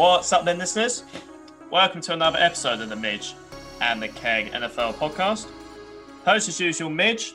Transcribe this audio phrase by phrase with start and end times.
[0.00, 1.04] What's up, then, listeners?
[1.70, 3.34] Welcome to another episode of the Midge
[3.82, 5.46] and the Keg NFL podcast.
[6.24, 7.34] Host as usual, Midge,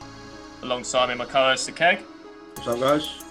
[0.62, 2.00] alongside me, my co-host, the Keg.
[2.56, 3.22] What's up, guys?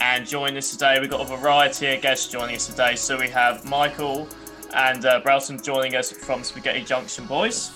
[0.00, 2.96] And joining us today, we've got a variety of guests joining us today.
[2.96, 4.26] So we have Michael
[4.74, 7.70] and uh, Browson joining us from Spaghetti Junction Boys.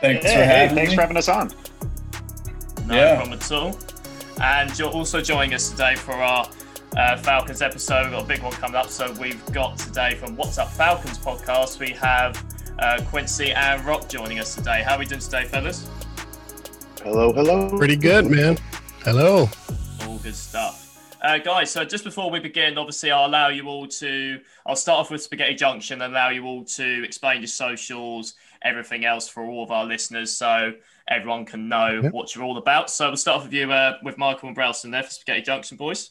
[0.00, 0.96] Thanks yeah, for hey, having thanks me.
[0.96, 1.52] for having us on.
[2.88, 3.14] No Yeah.
[3.14, 3.78] problem at all.
[4.42, 6.48] And you're also joining us today for our
[6.96, 8.04] uh, Falcons episode.
[8.04, 8.88] We've got a big one coming up.
[8.88, 12.42] So we've got today from What's Up Falcons podcast, we have
[12.78, 14.82] uh, Quincy and Rock joining us today.
[14.82, 15.88] How are we doing today, fellas?
[17.02, 17.76] Hello, hello.
[17.78, 18.56] Pretty good, man.
[19.04, 19.48] Hello.
[20.06, 20.86] All good stuff.
[21.22, 24.40] Uh, guys, so just before we begin, obviously, I'll allow you all to.
[24.66, 29.04] I'll start off with Spaghetti Junction and allow you all to explain your socials, everything
[29.04, 30.72] else for all of our listeners, so
[31.08, 32.12] everyone can know Yep.
[32.12, 32.88] what you're all about.
[32.88, 35.76] So we'll start off with you, uh, with Michael and Browson there for Spaghetti Junction,
[35.76, 36.10] boys.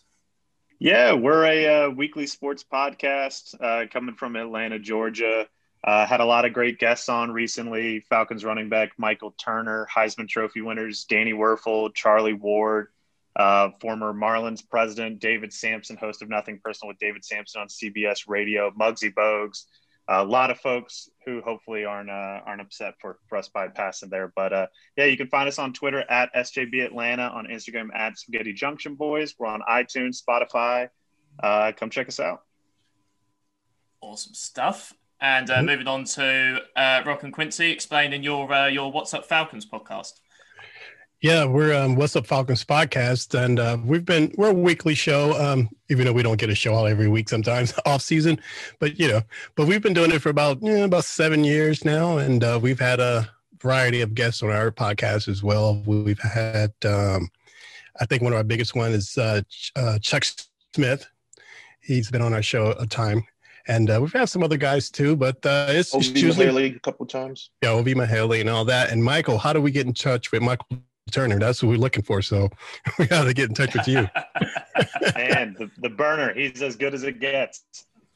[0.82, 5.46] Yeah, we're a uh, weekly sports podcast uh, coming from Atlanta, Georgia.
[5.84, 8.00] Uh, had a lot of great guests on recently.
[8.10, 12.88] Falcons running back Michael Turner, Heisman Trophy winners Danny Wuerffel, Charlie Ward,
[13.36, 18.30] uh, former Marlins president David Samson, host of Nothing Personal with David Samson on CBS
[18.30, 19.66] Radio, Muggsy Bogues.
[20.12, 24.34] A lot of folks who hopefully aren't uh, aren't upset for, for us bypassing there.
[24.36, 28.18] But uh, yeah, you can find us on Twitter at SJB Atlanta, on Instagram at
[28.18, 29.36] Spaghetti Junction Boys.
[29.38, 30.90] We're on iTunes, Spotify.
[31.42, 32.42] Uh, come check us out.
[34.02, 34.94] Awesome stuff.
[35.22, 35.66] And uh, Mhm.
[35.66, 40.14] moving on to uh, Rock and Quincy, explaining your uh, your What's Up Falcons podcast.
[41.22, 45.34] Yeah, we're um, What's Up Falcons podcast, and uh, we've been we're a weekly show.
[45.34, 48.40] Um, even though we don't get a show out every week, sometimes off season,
[48.80, 49.22] but you know,
[49.56, 52.80] but we've been doing it for about yeah, about seven years now, and uh, we've
[52.80, 53.30] had a
[53.62, 55.84] variety of guests on our podcast as well.
[55.86, 57.30] We've had, um,
[58.00, 59.42] I think, one of our biggest one is uh,
[59.76, 60.24] uh, Chuck
[60.74, 61.06] Smith.
[61.82, 63.26] He's been on our show a time.
[63.68, 66.80] And uh, we've had some other guys too, but uh, it's, Obi usually Mughelli a
[66.80, 67.52] couple times.
[67.62, 68.90] yeah, Ovie Mughelli and all that.
[68.90, 70.80] And Michael, how do we get in touch with Michael
[71.10, 71.40] Turner?
[71.40, 72.22] That's what we're looking for.
[72.22, 72.50] So
[73.00, 74.08] we got to get in touch with you.
[75.16, 77.64] and the, the burner, he's as good as it gets.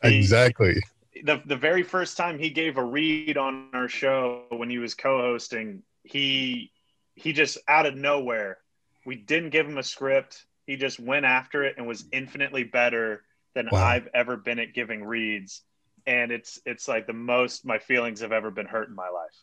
[0.04, 0.82] He- exactly.
[1.24, 4.94] the the very first time he gave a read on our show when he was
[4.94, 6.72] co-hosting, he
[7.16, 8.58] he just out of nowhere.
[9.06, 10.46] We didn't give him a script.
[10.66, 13.86] He just went after it and was infinitely better than Wow.
[13.86, 15.62] I've ever been at giving reads.
[16.06, 19.36] And it's it's like the most my feelings have ever been hurt in my life.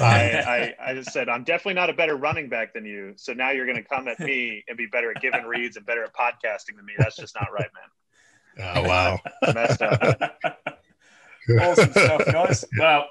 [0.00, 3.12] I, I, I just said I'm definitely not a better running back than you.
[3.16, 5.84] So now you're going to come at me and be better at giving reads and
[5.86, 6.94] better at podcasting than me.
[6.98, 8.74] That's just not right, man.
[8.76, 9.18] Oh wow.
[9.54, 10.00] Messed up.
[11.60, 12.64] awesome stuff, guys.
[12.78, 13.06] Well,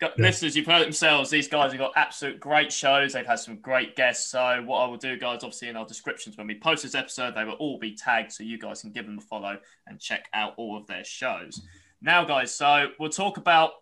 [0.00, 0.26] got, Yeah.
[0.26, 1.30] listeners, you've heard themselves.
[1.30, 3.12] These guys have got absolute great shows.
[3.12, 4.30] They've had some great guests.
[4.30, 7.34] So, what I will do, guys, obviously in our descriptions when we post this episode,
[7.34, 10.28] they will all be tagged so you guys can give them a follow and check
[10.34, 11.62] out all of their shows.
[12.02, 13.72] Now, guys, so we'll talk about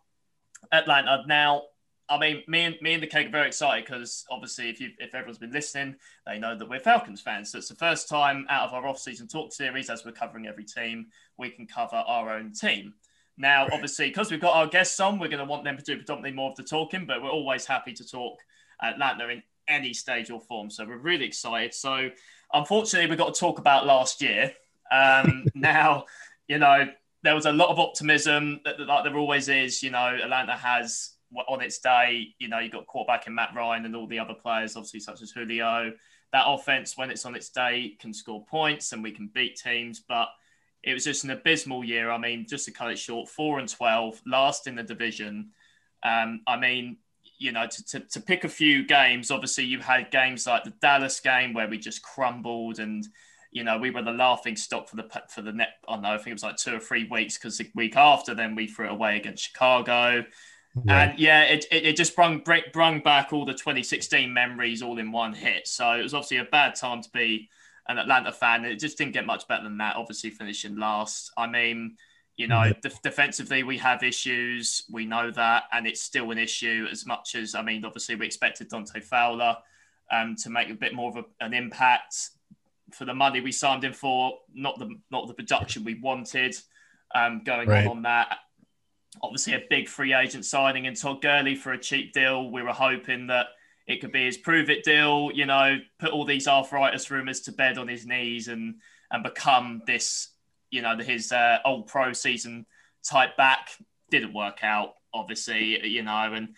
[0.72, 1.22] Atlanta.
[1.26, 1.62] Now,
[2.10, 4.90] I mean, me and me and the Keg are very excited because obviously, if you
[4.98, 5.96] if everyone's been listening,
[6.26, 7.52] they know that we're Falcons fans.
[7.52, 10.64] So it's the first time out of our off-season talk series, as we're covering every
[10.64, 12.94] team, we can cover our own team.
[13.36, 15.96] Now, obviously, because we've got our guests on, we're going to want them to do
[15.96, 18.40] predominantly more of the talking, but we're always happy to talk
[18.82, 20.70] Atlanta in any stage or form.
[20.70, 21.72] So we're really excited.
[21.72, 22.10] So
[22.52, 24.52] unfortunately, we've got to talk about last year.
[24.90, 26.06] Um, now,
[26.48, 26.88] you know,
[27.22, 29.82] there was a lot of optimism, that, like there always is.
[29.82, 31.10] You know, Atlanta has
[31.48, 34.34] on its day, you know, you've got quarterback in Matt Ryan and all the other
[34.34, 35.92] players, obviously, such as Julio.
[36.32, 40.00] That offense, when it's on its day, can score points and we can beat teams.
[40.06, 40.28] But
[40.82, 42.10] it was just an abysmal year.
[42.10, 45.50] I mean, just to cut it short, four and 12, last in the division.
[46.02, 46.98] Um, I mean,
[47.38, 50.72] you know, to, to, to pick a few games, obviously, you had games like the
[50.80, 53.06] Dallas game where we just crumbled and,
[53.50, 55.74] you know, we were the laughing stock for the for the net.
[55.88, 57.96] I don't know, I think it was like two or three weeks because the week
[57.96, 60.24] after, then we threw it away against Chicago.
[60.86, 61.00] Yeah.
[61.02, 64.98] And yeah, it, it, it just brung, brung brung back all the 2016 memories all
[64.98, 65.66] in one hit.
[65.68, 67.48] So it was obviously a bad time to be
[67.88, 68.64] an Atlanta fan.
[68.64, 71.30] It just didn't get much better than that, obviously finishing last.
[71.36, 71.96] I mean,
[72.36, 72.72] you know, Yeah.
[72.82, 74.84] def- defensively, we have issues.
[74.90, 75.64] We know that.
[75.72, 79.56] And it's still an issue as much as, I mean, obviously, we expected Dante Fowler
[80.12, 82.30] um, to make a bit more of a, an impact
[82.92, 86.56] for the money we signed him for, not the not the production we wanted
[87.14, 87.86] um, going Right.
[87.86, 88.38] on on that.
[89.22, 92.50] Obviously, a big free agent signing in Todd Gurley for a cheap deal.
[92.50, 93.46] We were hoping that
[93.86, 97.52] it could be his prove it deal, you know, put all these arthritis rumors to
[97.52, 98.76] bed on his knees and
[99.10, 100.28] and become this,
[100.70, 102.66] you know, his uh, old pro season
[103.02, 103.70] type back.
[104.10, 106.54] Didn't work out, obviously, you know, and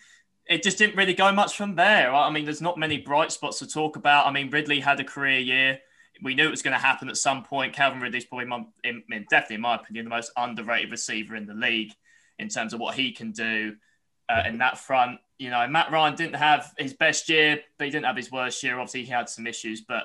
[0.47, 2.13] it just didn't really go much from there.
[2.13, 4.27] I mean, there's not many bright spots to talk about.
[4.27, 5.79] I mean, Ridley had a career year.
[6.21, 7.73] we knew it was going to happen at some point.
[7.73, 11.53] Calvin Ridley's probably, my, in, definitely in my opinion, the most underrated receiver in the
[11.53, 11.93] league
[12.41, 13.75] in terms of what he can do
[14.27, 15.19] uh, in that front.
[15.37, 18.61] You know, Matt Ryan didn't have his best year, but he didn't have his worst
[18.63, 18.79] year.
[18.79, 20.03] Obviously, he had some issues, but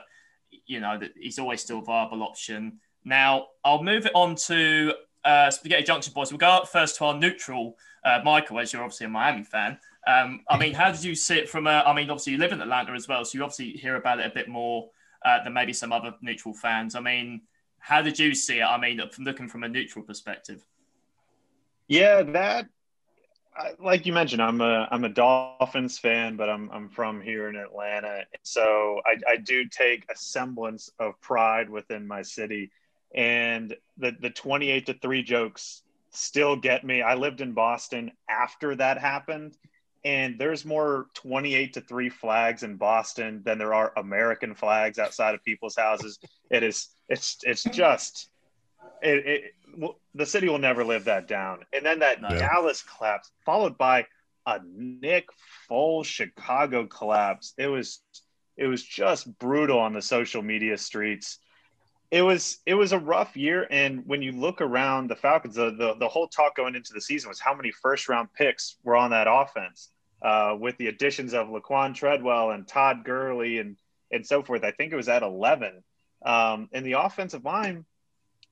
[0.67, 2.79] you know he's always still a viable option.
[3.05, 4.93] Now, I'll move it on to
[5.25, 6.31] uh, Spaghetti Junction boys.
[6.31, 9.79] We'll go up first to our neutral, uh, Michael, as you're obviously a Miami fan.
[10.06, 11.82] Um, I mean, how did you see it from a?
[11.87, 14.27] I mean, obviously you live in Atlanta as well, so you obviously hear about it
[14.27, 14.91] a bit more
[15.25, 16.94] uh, than maybe some other neutral fans.
[16.94, 17.43] I mean,
[17.79, 18.65] how did you see it?
[18.65, 20.65] I mean, from looking from a neutral perspective.
[21.88, 22.67] Yeah, that
[23.81, 27.56] like you mentioned, I'm a I'm a Dolphins fan, but I'm I'm from here in
[27.56, 32.71] Atlanta, so I, I do take a semblance of pride within my city,
[33.15, 37.03] and the the 28 to three jokes still get me.
[37.03, 39.56] I lived in Boston after that happened,
[40.05, 45.35] and there's more 28 to 3 flags in Boston than there are American flags outside
[45.35, 46.19] of people's houses.
[46.50, 48.29] It is it's it's just
[49.03, 49.43] it, it
[49.77, 51.65] well, the city will never live that down.
[51.73, 52.29] And then that no.
[52.29, 54.07] Dallas collapse followed by
[54.47, 55.29] a Nick
[55.69, 57.55] Foles Chicago collapse.
[57.59, 58.01] It was
[58.57, 61.39] it was just brutal on the social media streets.
[62.11, 65.73] It was it was a rough year, and when you look around the Falcons, the,
[65.73, 68.97] the, the whole talk going into the season was how many first round picks were
[68.97, 69.91] on that offense
[70.23, 73.77] uh, with the additions of Laquon Treadwell and Todd Gurley and
[74.13, 74.63] and so forth.
[74.65, 75.83] I think it was at 11.
[76.25, 77.85] Um, and the offensive line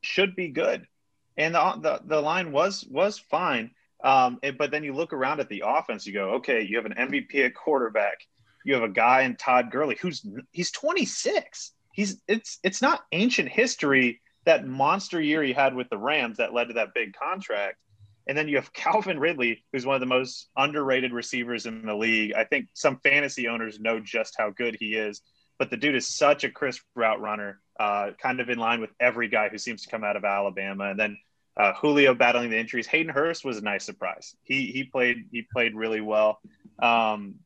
[0.01, 0.87] should be good,
[1.37, 3.71] and the the, the line was was fine.
[4.03, 6.85] Um, it, but then you look around at the offense, you go, okay, you have
[6.85, 8.19] an MVP at quarterback.
[8.65, 11.73] You have a guy in Todd Gurley who's he's 26.
[11.93, 16.53] He's it's it's not ancient history that monster year he had with the Rams that
[16.53, 17.79] led to that big contract.
[18.27, 21.95] And then you have Calvin Ridley, who's one of the most underrated receivers in the
[21.95, 22.35] league.
[22.35, 25.23] I think some fantasy owners know just how good he is,
[25.59, 28.91] but the dude is such a crisp route runner, uh, kind of in line with
[29.01, 30.91] every guy who seems to come out of Alabama.
[30.91, 31.19] And then
[31.57, 32.87] uh, Julio battling the injuries.
[32.87, 34.35] Hayden Hurst was a nice surprise.
[34.43, 36.41] He he played he played really well,
[36.81, 37.37] um,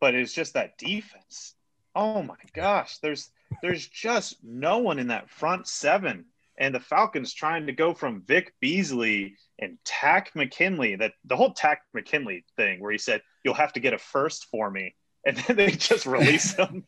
[0.00, 1.54] but it's just that defense.
[1.94, 3.30] Oh my gosh, there's
[3.62, 6.26] there's just no one in that front seven
[6.56, 11.52] and the Falcons trying to go from Vic Beasley and Takk McKinley, that the whole
[11.52, 14.94] Takk McKinley thing where he said, You'll have to get a first for me.
[15.26, 16.84] And then they just release him.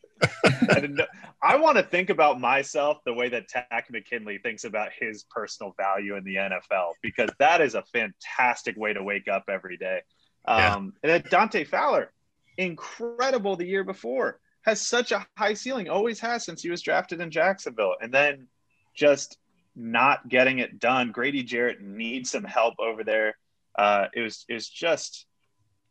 [1.42, 5.74] I want to think about myself the way that Takk McKinley thinks about his personal
[5.76, 10.00] value in the NFL, because that is a fantastic way to wake up every day.
[10.46, 10.74] Yeah.
[10.74, 12.12] Um, and then Dante Fowler,
[12.58, 17.20] incredible the year before, has such a high ceiling, always has since he was drafted
[17.20, 17.94] in Jacksonville.
[18.00, 18.48] And then
[18.94, 19.38] just
[19.76, 21.12] not getting it done.
[21.12, 23.36] Grady Jarrett needs some help over there.
[23.78, 25.26] Uh, it was it's just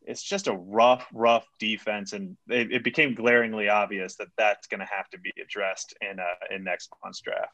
[0.06, 4.80] it's just a rough, rough defense, and it, it became glaringly obvious that that's going
[4.80, 7.52] to have to be addressed in uh, in next month's draft.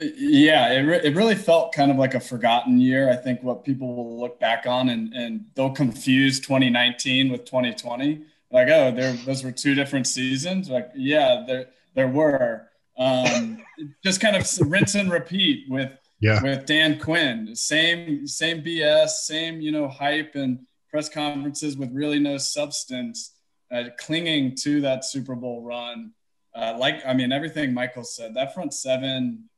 [0.00, 3.10] Yeah, it, re- it really felt kind of like a forgotten year.
[3.10, 8.22] I think what people will look back on and, and they'll confuse 2019 with 2020.
[8.50, 10.70] Like, oh, there those were two different seasons.
[10.70, 12.68] Like, yeah, there there were.
[12.96, 13.62] Um,
[14.04, 16.42] just kind of rinse and repeat with yeah.
[16.42, 17.54] with Dan Quinn.
[17.54, 20.60] Same same BS, same you know hype and
[20.90, 23.34] press conferences with really no substance,
[23.72, 26.12] uh, clinging to that Super Bowl run.
[26.54, 29.48] Uh, like I mean, everything Michael said, that front seven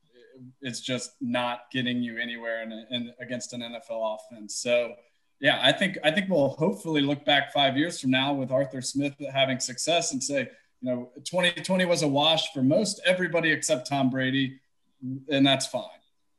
[0.61, 4.57] is just not getting you anywhere in, in against an NFL offense.
[4.57, 4.95] So
[5.41, 8.81] yeah, I think I think we'll hopefully look back five years from now with Arthur
[8.81, 10.49] Smith having success and say,
[10.81, 14.61] you know, 2020 was a wash for most everybody except Tom Brady,
[15.29, 15.83] and that's fine.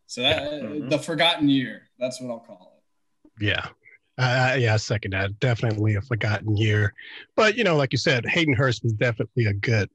[0.08, 0.90] So that mm-hmm.
[0.90, 3.44] the forgotten year, that's what I'll call it.
[3.44, 3.68] Yeah.
[4.18, 5.40] Uh, yeah, second that.
[5.40, 6.94] Definitely a forgotten year.
[7.36, 9.90] But, you know, like you said, Hayden Hurst was definitely a good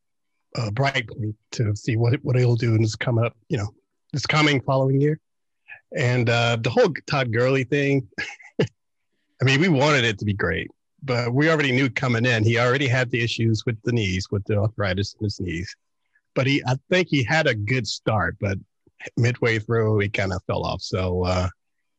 [0.56, 3.68] uh, bright point to see what, what he'll do in this coming up, you know,
[4.12, 5.20] this coming following year.
[5.96, 8.08] And uh, the whole Todd Gurley thing,
[8.60, 10.68] I mean, we wanted it to be great
[11.02, 14.44] but we already knew coming in he already had the issues with the knees, with
[14.44, 15.74] the arthritis in his knees.
[16.34, 18.58] But he, I think he had a good start, but
[19.16, 20.82] midway through he kind of fell off.
[20.82, 21.48] So uh,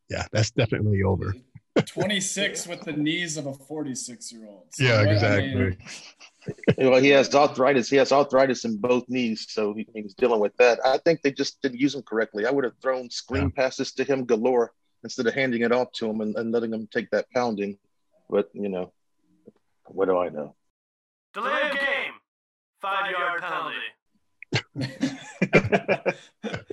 [0.09, 1.33] yeah, that's definitely over.
[1.85, 4.65] 26 with the knees of a 46 year old.
[4.71, 5.51] So yeah, exactly.
[5.51, 5.77] I mean,
[6.77, 7.89] well, he has arthritis.
[7.89, 10.79] He has arthritis in both knees, so he, he's dealing with that.
[10.85, 12.45] I think they just didn't use him correctly.
[12.45, 13.63] I would have thrown screen yeah.
[13.63, 16.87] passes to him galore instead of handing it off to him and, and letting him
[16.91, 17.77] take that pounding.
[18.29, 18.93] But you know,
[19.85, 20.55] what do I know?
[21.33, 22.13] Delay of game.
[22.81, 23.75] Five yard penalty.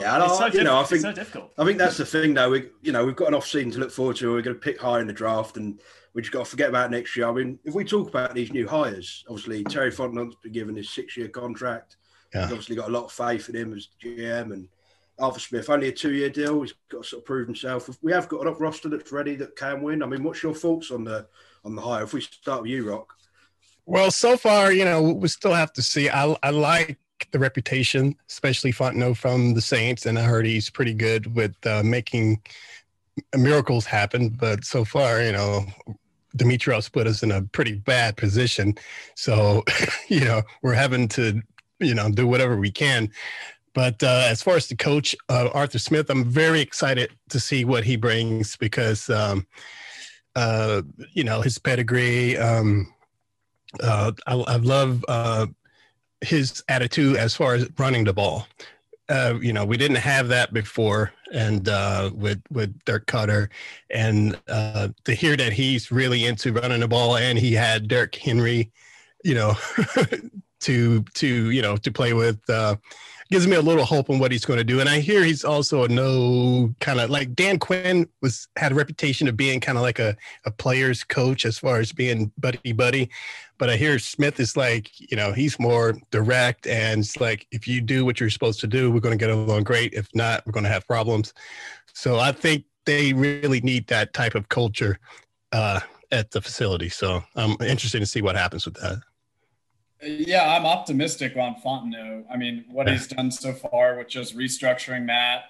[0.02, 2.50] yeah, I, so you know, I think so I think that's the thing, though.
[2.50, 4.32] We, you know, we've got an off season to look forward to.
[4.32, 5.80] We're going to pick high in the draft, and
[6.14, 7.28] we just got to forget about next year.
[7.28, 10.90] I mean, if we talk about these new hires, obviously Terry Fontenot's been given his
[10.90, 11.96] six-year contract.
[12.34, 12.42] Yeah.
[12.42, 14.68] He's obviously got a lot of faith in him as GM and
[15.18, 16.62] Arthur Smith, only a two year deal.
[16.62, 17.88] He's got to sort of prove himself.
[18.02, 20.02] We have got a roster that's ready that can win.
[20.02, 21.26] I mean, what's your thoughts on the
[21.64, 22.04] on the hire?
[22.04, 23.14] If we start with you, Rock.
[23.84, 26.08] Well, so far, you know, we still have to see.
[26.08, 26.98] I, I like
[27.30, 31.82] the reputation, especially Fontenot from the Saints, and I heard he's pretty good with uh,
[31.82, 32.42] making
[33.36, 34.30] miracles happen.
[34.30, 35.64] But so far, you know,
[36.36, 38.74] Dimitroff's put us in a pretty bad position.
[39.14, 39.64] So,
[40.08, 41.40] you know, we're having to,
[41.80, 43.10] you know, do whatever we can.
[43.74, 47.64] But uh, as far as the coach, uh, Arthur Smith, I'm very excited to see
[47.64, 49.46] what he brings because, um,
[50.36, 52.36] uh, you know, his pedigree.
[52.36, 52.92] Um,
[53.82, 55.46] uh, I, I, love uh,
[56.22, 58.46] his attitude as far as running the ball.
[59.08, 63.48] Uh, you know, we didn't have that before, and uh, with with Dirk Koetter,
[63.90, 68.14] and uh, to hear that he's really into running the ball, and he had Derrick
[68.14, 68.70] Henry,
[69.24, 69.54] you know,
[70.60, 72.38] to to you know to play with.
[73.32, 74.80] Gives me a little hope on what he's going to do.
[74.80, 78.74] And I hear he's also a no kind of like Dan Quinn was had a
[78.74, 82.72] reputation of being kind of like a, a player's coach as far as being buddy
[82.72, 83.08] buddy.
[83.56, 87.66] But I hear Smith is like, you know, he's more direct and it's like if
[87.66, 89.94] you do what you're supposed to do, we're going to get along great.
[89.94, 91.32] If not, we're going to have problems.
[91.94, 94.98] So I think they really need that type of culture
[95.52, 96.90] uh, at the facility.
[96.90, 98.98] So I'm interested to see what happens with that.
[100.02, 102.24] Yeah, I'm optimistic on Fontenot.
[102.30, 105.44] I mean, what he's done so far with just restructuring that,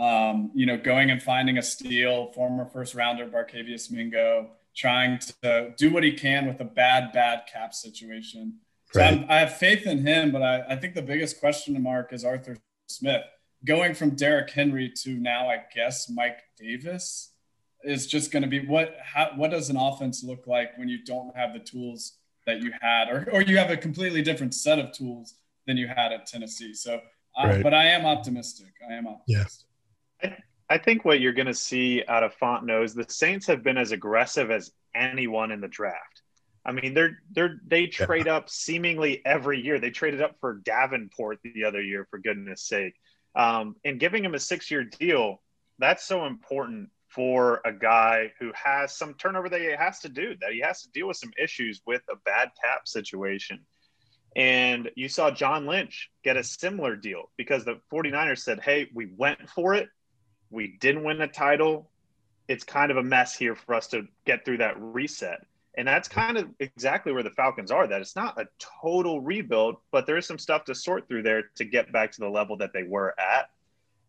[0.00, 5.74] um, you know, going and finding a steal, former first rounder Barkevious Mingo, trying to
[5.76, 8.58] do what he can with a bad, bad cap situation.
[8.92, 12.24] So i have faith in him, but I, I think the biggest question mark is
[12.24, 12.56] Arthur
[12.88, 13.22] Smith.
[13.64, 17.32] Going from Derrick Henry to now, I guess, Mike Davis
[17.82, 21.04] is just going to be what, how, what does an offense look like when you
[21.04, 22.12] don't have the tools
[22.46, 25.34] that you had, or, or you have a completely different set of tools
[25.66, 26.74] than you had at Tennessee.
[26.74, 27.00] So,
[27.38, 27.62] uh, right.
[27.62, 28.72] but I am optimistic.
[28.88, 29.68] I am optimistic.
[30.22, 30.30] Yeah.
[30.30, 33.62] I, I think what you're going to see out of Fontenot is the Saints have
[33.62, 36.22] been as aggressive as anyone in the draft.
[36.64, 38.36] I mean, they're they're they trade yeah.
[38.36, 39.78] up seemingly every year.
[39.78, 42.94] They traded up for Davenport the other year, for goodness sake,
[43.36, 45.40] um, and giving him a six-year deal.
[45.78, 50.34] That's so important for a guy who has some turnover that he has to do,
[50.40, 53.60] that he has to deal with some issues with a bad cap situation.
[54.34, 59.06] And you saw John Lynch get a similar deal because the 49ers said, Hey, we
[59.16, 59.88] went for it.
[60.50, 61.90] We didn't win a title.
[62.46, 65.46] It's kind of a mess here for us to get through that reset.
[65.78, 67.86] And that's kind of exactly where the Falcons are.
[67.86, 68.46] That it's not a
[68.82, 72.20] total rebuild, but there is some stuff to sort through there to get back to
[72.20, 73.50] the level that they were at.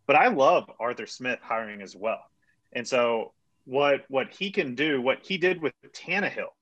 [0.08, 2.22] But I love Arthur Smith hiring as well.
[2.74, 3.34] And so
[3.66, 6.54] what what he can do, what he did with Tannehill,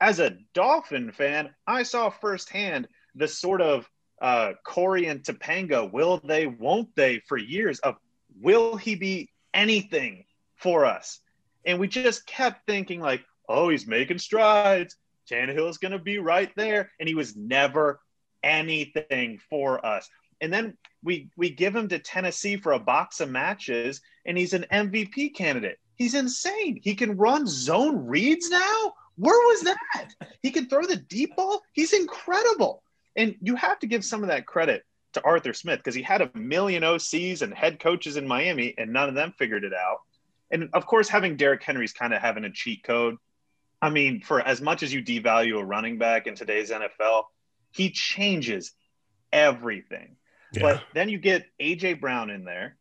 [0.00, 3.88] as a Dolphin fan, I saw firsthand the sort of
[4.20, 7.96] uh, Corey and Topanga, will they, won't they, for years of
[8.40, 10.24] will he be anything
[10.56, 11.20] for us?
[11.64, 14.96] And we just kept thinking like, oh, he's making strides.
[15.30, 18.00] Tannehill is going to be right there, and he was never
[18.42, 20.08] anything for us.
[20.40, 24.54] And then we we give him to Tennessee for a box of matches, and he's
[24.54, 25.78] an MVP candidate.
[25.96, 26.80] He's insane.
[26.82, 28.94] He can run zone reads now.
[29.16, 30.14] Where was that?
[30.42, 31.60] He can throw the deep ball.
[31.72, 32.82] He's incredible.
[33.16, 36.22] And you have to give some of that credit to Arthur Smith because he had
[36.22, 39.98] a million OCs and head coaches in Miami, and none of them figured it out.
[40.50, 43.16] And of course, having Derrick Henry's kind of having a cheat code.
[43.82, 47.24] I mean, for as much as you devalue a running back in today's NFL,
[47.70, 48.72] he changes
[49.32, 50.16] everything.
[50.54, 52.76] But then you get AJ Brown in there.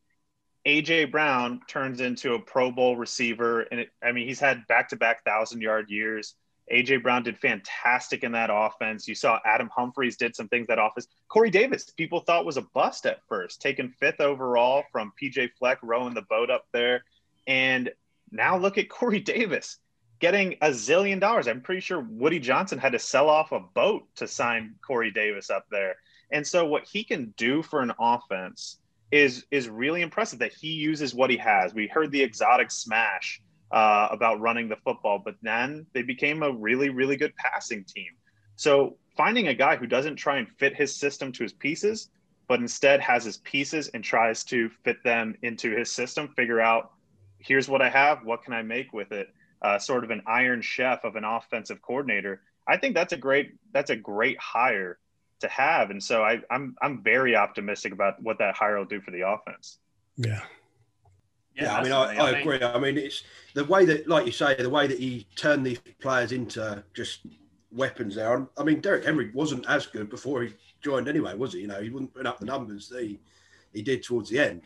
[0.66, 5.24] AJ Brown turns into a Pro Bowl receiver, and it, I mean he's had back-to-back
[5.24, 6.36] thousand-yard years.
[6.72, 9.08] AJ Brown did fantastic in that offense.
[9.08, 11.08] You saw Adam Humphries did some things that office.
[11.28, 15.80] Corey Davis, people thought was a bust at first, taken fifth overall from PJ Fleck,
[15.82, 17.04] rowing the boat up there,
[17.48, 17.90] and
[18.32, 19.78] now look at Corey Davis
[20.20, 21.48] getting a zillion dollars.
[21.48, 25.50] I'm pretty sure Woody Johnson had to sell off a boat to sign Corey Davis
[25.50, 25.96] up there.
[26.32, 28.80] And so what he can do for an offense
[29.12, 31.74] is is really impressive that he uses what he has.
[31.74, 36.52] We heard the exotic smash uh, about running the football, but then they became a
[36.52, 38.12] really really good passing team.
[38.56, 42.10] So finding a guy who doesn't try and fit his system to his pieces,
[42.48, 46.92] but instead has his pieces and tries to fit them into his system, figure out
[47.40, 49.30] here's what I have, what can I make with it?
[49.62, 52.42] Uh, sort of an iron chef of an offensive coordinator.
[52.68, 55.00] I think that's a great that's a great hire
[55.40, 55.90] to have.
[55.90, 59.28] And so I, I'm I'm very optimistic about what that hire will do for the
[59.28, 59.80] offense.
[60.18, 60.42] Yeah.
[61.56, 62.62] Yeah, yeah I mean, I, I, agree.
[62.62, 65.80] I mean, it's the way that, like you say, the way that he turned these
[66.00, 67.22] players into just
[67.72, 68.48] weapons there.
[68.58, 71.62] I mean, Derrick Henry wasn't as good before he joined anyway, was he?
[71.62, 73.20] You know, he wouldn't put up the numbers that he,
[73.74, 74.64] he did towards the end.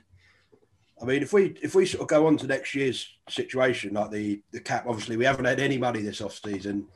[1.02, 4.12] I mean, if we if we sort of go on to next year's situation, like
[4.12, 6.88] the the cap, obviously we haven't had any money this off season.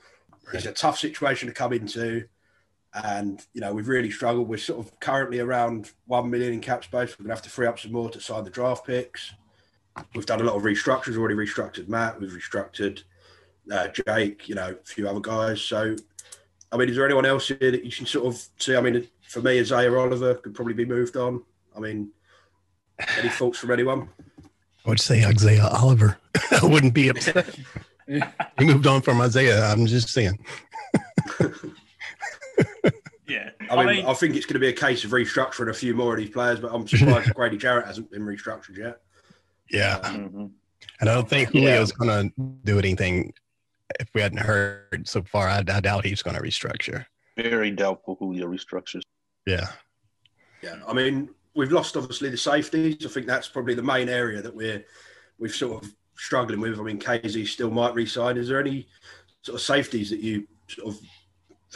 [0.53, 2.25] It's a tough situation to come into,
[3.03, 4.47] and you know we've really struggled.
[4.47, 7.17] We're sort of currently around one million in cap space.
[7.17, 9.33] We're gonna have to free up some more to sign the draft picks.
[10.13, 11.07] We've done a lot of restructures.
[11.07, 12.19] We've already restructured Matt.
[12.19, 13.03] We've restructured
[13.71, 14.47] uh, Jake.
[14.47, 15.61] You know, a few other guys.
[15.61, 15.95] So,
[16.71, 18.75] I mean, is there anyone else here that you can sort of see?
[18.75, 21.43] I mean, for me, Isaiah Oliver could probably be moved on.
[21.75, 22.11] I mean,
[23.17, 24.09] any thoughts from anyone?
[24.85, 26.17] I would say Isaiah Oliver.
[26.61, 27.55] I wouldn't be upset.
[28.07, 28.21] he
[28.65, 29.65] moved on from Isaiah.
[29.65, 30.39] I'm just saying.
[33.27, 35.93] Yeah, I mean, I, think it's going to be a case of restructuring a few
[35.93, 39.01] more of these players, but I'm surprised Grady Jarrett hasn't been restructured yet.
[39.69, 39.99] Yeah.
[39.99, 40.51] Mhm.
[40.99, 43.33] And I don't think Julio's going to do anything.
[43.99, 47.05] If we hadn't heard so far, I, I doubt he's going to restructure.
[47.35, 49.01] Very doubtful Julio restructures.
[49.45, 49.67] Yeah.
[50.63, 53.05] Yeah, I mean, we've lost obviously the safeties.
[53.05, 54.83] I think that's probably the main area that we're
[55.37, 56.79] we've sort of struggling with.
[56.79, 58.37] I mean, Kazee still might resign.
[58.37, 58.87] Is there any
[59.41, 61.01] sort of safeties that you sort of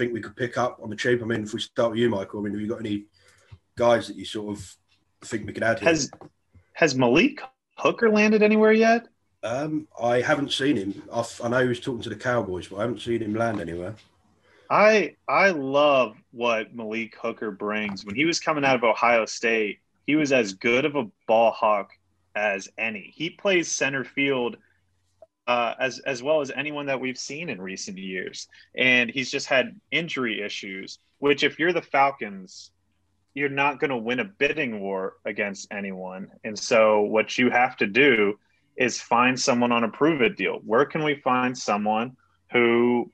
[0.02, 1.22] think we could pick up on the cheap?
[1.22, 3.06] I mean, if we start with you, Michael, I mean, have you got any
[3.78, 4.76] guys that you sort of
[5.24, 5.80] think we could add?
[5.80, 5.90] Here?
[5.90, 6.10] Has
[6.74, 7.42] has Malik
[7.78, 9.08] Hooker landed anywhere yet?
[9.44, 11.04] Um, I haven't seen him.
[11.14, 13.62] I've, I know he was talking to the Cowboys, but I haven't seen him land
[13.62, 13.96] anywhere.
[14.70, 18.04] I I love what Malik Hooker brings.
[18.04, 21.52] When he was coming out of Ohio State, he was as good of a ball
[21.52, 21.92] hawk
[22.36, 23.12] as any.
[23.16, 24.58] He plays center field
[25.52, 29.48] uh, as as well as anyone that we've seen in recent years, and he's just
[29.48, 31.00] had injury issues.
[31.20, 32.72] Which, if you're the Falcons,
[33.34, 36.32] you're not going to win a bidding war against anyone.
[36.46, 38.40] And so, what you have to do
[38.78, 40.62] is find someone on a prove it deal.
[40.66, 42.16] Where can we find someone
[42.54, 43.12] who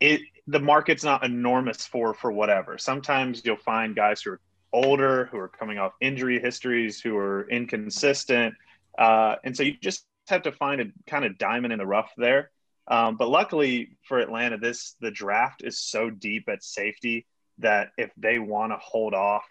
[0.00, 2.76] it the market's not enormous for for whatever.
[2.76, 4.40] Sometimes you'll find guys who are
[4.74, 8.54] older, who are coming off injury histories, who are inconsistent,
[8.98, 12.12] uh, and so you just have to find a kind of diamond in the rough
[12.16, 12.50] there.
[12.86, 17.26] Um, but luckily for Atlanta, this the draft is so deep at safety
[17.58, 19.44] that if they want to hold off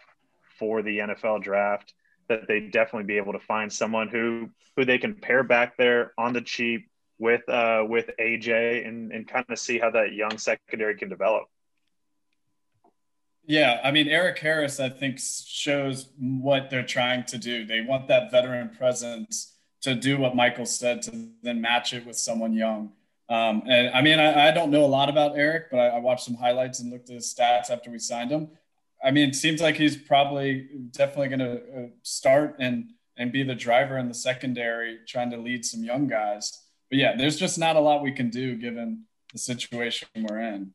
[0.57, 1.93] for the NFL draft,
[2.29, 6.13] that they definitely be able to find someone who who they can pair back there
[6.17, 10.37] on the cheap with uh, with AJ and, and kind of see how that young
[10.37, 11.43] secondary can develop.
[13.45, 17.65] Yeah, I mean Erik Harris, I think shows what they're trying to do.
[17.65, 22.17] They want that veteran presence to do what Michael said to then match it with
[22.17, 22.91] someone young.
[23.29, 25.99] Um, and I mean, I, I, don't know a lot about Erik, but I, I,
[25.99, 28.47] watched some highlights and looked at his stats after we signed him.
[29.03, 33.43] I mean, it seems like he's probably definitely going to uh, start and and be
[33.43, 36.63] the driver in the secondary, trying to lead some young guys.
[36.89, 40.73] But yeah, there's just not a lot we can do given the situation we're in.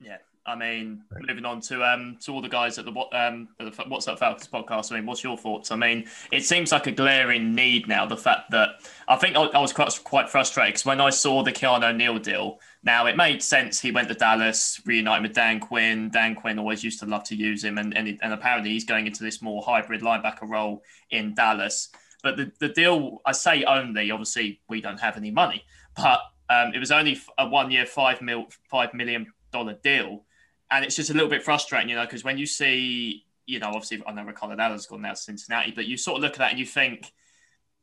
[0.00, 3.70] Yeah, I mean, moving on to um to all the guys at the um the
[3.88, 4.92] What's Up Falcons podcast.
[4.92, 5.70] I mean, what's your thoughts?
[5.70, 8.04] I mean, it seems like a glaring need now.
[8.04, 11.42] The fact that I think I, I was quite quite frustrated because when I saw
[11.42, 13.80] the Keanu O'Neal deal, now it made sense.
[13.80, 16.10] He went to Dallas, reunited with Dan Quinn.
[16.10, 18.84] Dan Quinn always used to love to use him, and and, he, and apparently he's
[18.84, 21.88] going into this more hybrid linebacker role in Dallas.
[22.22, 25.64] But the, the deal, I say only, obviously we don't have any money,
[25.96, 30.24] but um, it was only a one year, five mil, five million dollar deal.
[30.74, 33.68] And it's just a little bit frustrating, you know, because when you see, you know,
[33.68, 36.38] obviously I know Ricardo Allen's gone now to Cincinnati, but you sort of look at
[36.38, 37.12] that and you think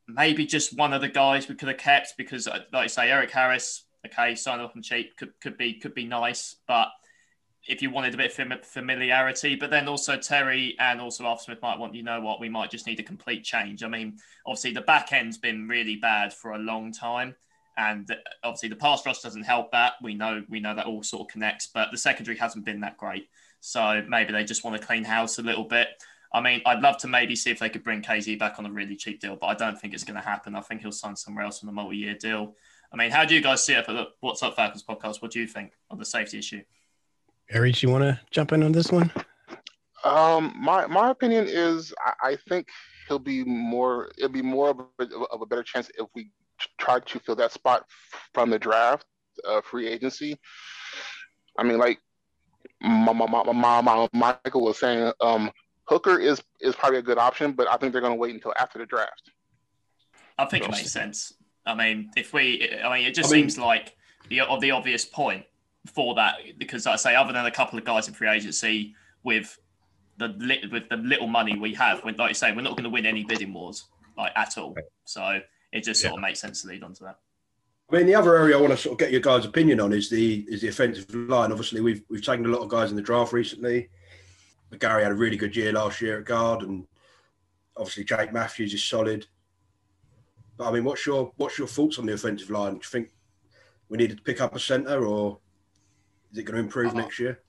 [0.07, 3.09] maybe just one of the guys we could have kept because, uh, like I say,
[3.09, 6.89] Erik Harris, okay, sign off and cheap could, could be could be nice, but
[7.65, 11.61] if you wanted a bit of familiarity, but then also Terry and also Arthur Smith
[11.61, 13.83] might want, you know what, we might just need a complete change.
[13.83, 17.35] I mean, obviously the back end's been really bad for a long time.
[17.81, 19.93] And obviously the pass rush doesn't help that.
[20.03, 22.95] We know we know that all sort of connects, but the secondary hasn't been that
[22.97, 23.27] great.
[23.59, 25.87] So maybe they just want to clean house a little bit.
[26.31, 28.71] I mean, I'd love to maybe see if they could bring Kazee back on a
[28.71, 30.55] really cheap deal, but I don't think it's going to happen.
[30.55, 32.55] I think he'll sign somewhere else on a multi-year deal.
[32.93, 35.21] I mean, how do you guys see it for the What's Up Falcons podcast?
[35.23, 36.61] What do you think on the safety issue?
[37.49, 39.11] Aries, you want to jump in on this one?
[40.03, 42.69] Um, my my opinion is I, I, think
[43.07, 44.09] he'll be more.
[44.17, 46.31] It'll be more of a, of a better chance if we
[46.77, 47.85] try to fill that spot
[48.33, 49.05] from the draft,
[49.47, 50.37] uh, free agency.
[51.57, 51.99] I mean, like
[52.81, 55.51] my, my, my, my, Michael was saying, um,
[55.85, 58.53] Hooker is is probably a good option, but I think they're going to wait until
[58.57, 59.31] after the draft.
[60.37, 61.33] I think it makes sense.
[61.65, 63.95] I mean, if we, I mean, it just I seems mean, like
[64.29, 65.45] the of the obvious point
[65.93, 69.57] for that because I say other than a couple of guys in free agency with
[70.17, 70.27] the
[70.71, 73.05] with the little money we have, when like you say, we're not going to win
[73.05, 73.85] any bidding wars
[74.17, 74.75] like at all.
[75.05, 75.39] So
[75.71, 76.17] it just sort yeah.
[76.17, 77.19] of makes sense to lead on to that.
[77.91, 79.91] I mean, the other area I want to sort of get your guys' opinion on
[79.91, 81.51] is the is the offensive line.
[81.51, 83.89] Obviously, we've we've taken a lot of guys in the draft recently.
[84.71, 86.87] McGary had a really good year last year at guard, and
[87.75, 89.27] obviously Jake Matthews is solid.
[90.57, 92.73] But I mean, what's your what's your thoughts on the offensive line?
[92.73, 93.09] Do you think
[93.89, 95.39] we needed to pick up a centre, or
[96.31, 97.41] is it going to improve next year?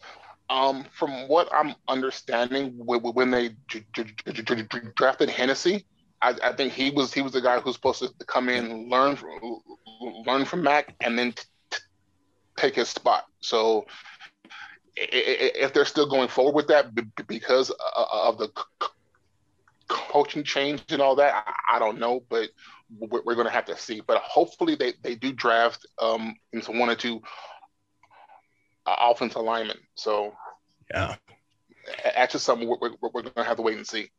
[0.50, 3.50] Um, from what I'm understanding, when they
[4.96, 5.86] drafted Hennessy,
[6.22, 9.16] I, I, think he was he was the guy who's supposed to come in, learn
[9.16, 9.60] from,
[10.26, 11.78] learn from Mack, and then t-
[12.56, 13.26] take his spot.
[13.40, 13.86] So
[14.96, 16.94] if they're still going forward with that
[17.26, 18.50] because of the
[19.88, 22.50] coaching change and all that, I don't know, but
[22.98, 24.00] we're going to have to see.
[24.06, 27.20] But hopefully they, they do draft um, into one or two
[28.86, 29.78] uh, offensive linemen.
[29.94, 30.34] So
[30.92, 31.16] yeah,
[32.14, 34.10] that's just something we're, we're, we're going to have to wait and see.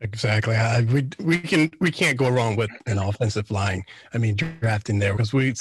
[0.00, 0.54] Exactly.
[0.54, 3.82] I, we we can we can't go wrong with an offensive line.
[4.12, 5.54] I mean, drafting there because we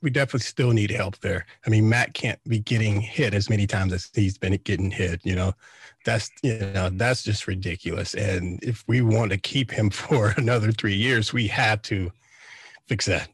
[0.00, 1.46] we definitely still need help there.
[1.66, 5.20] I mean, Matt can't be getting hit as many times as he's been getting hit.
[5.24, 5.52] You know,
[6.04, 8.14] that's you know that's just ridiculous.
[8.14, 12.10] And if we want to keep him for another three years, we have to
[12.86, 13.28] fix that.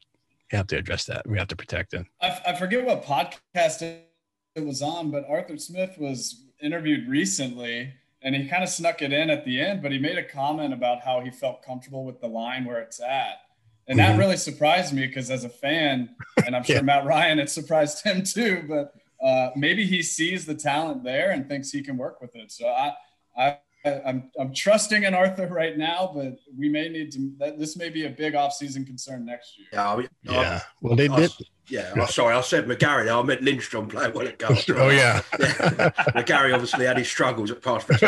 [0.51, 1.29] We have to address that.
[1.29, 2.07] We have to protect him.
[2.21, 8.35] I, I forget what podcast it was on, but Arthur Smith was interviewed recently and
[8.35, 11.01] he kind of snuck it in at the end, but he made a comment about
[11.01, 13.41] how he felt comfortable with the line where it's at.
[13.89, 14.21] And that mm-hmm.
[14.21, 16.15] really surprised me because as a fan,
[16.47, 16.83] and I'm sure yeah.
[16.83, 21.49] Matt Ryan, it surprised him too, but uh, maybe he sees the talent there and
[21.49, 22.53] thinks he can work with it.
[22.53, 22.93] So I,
[23.37, 27.33] I, I'm, I'm trusting in Arthur right now, but we may need to.
[27.57, 29.69] This may be a big off-season concern next year.
[29.73, 30.61] Yeah, I mean, yeah.
[30.63, 31.33] I, well, they did.
[31.69, 33.09] Yeah, oh, sorry, I said McGary.
[33.09, 34.57] I meant Lindstrom playing well at goal.
[34.77, 35.23] oh yeah.
[35.39, 35.91] yeah.
[36.15, 37.89] McGary obviously had his struggles at pass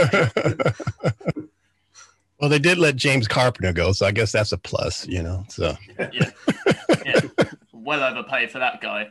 [2.41, 5.45] well, they did let James Carpenter go, so I guess that's a plus, you know.
[5.49, 6.31] So yeah,
[7.05, 7.21] yeah.
[7.73, 9.09] well overpaid for that guy.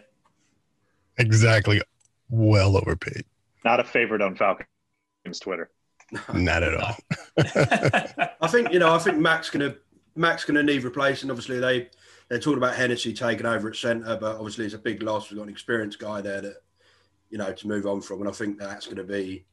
[1.17, 1.81] Exactly,
[2.29, 3.23] well overpaid.
[3.63, 5.71] Not a favorite on Falcons Twitter.
[6.33, 6.95] Not at all.
[8.41, 8.93] I think you know.
[8.93, 9.75] I think Mack's gonna
[10.15, 11.29] Mack's gonna need replacing.
[11.29, 11.89] Obviously, they
[12.31, 15.29] they're talking about Hennessy taking over at centre, but obviously it's a big loss.
[15.29, 16.61] We've got an experienced guy there that,
[17.29, 18.21] you know, to move on from.
[18.21, 19.43] And I think that's going to be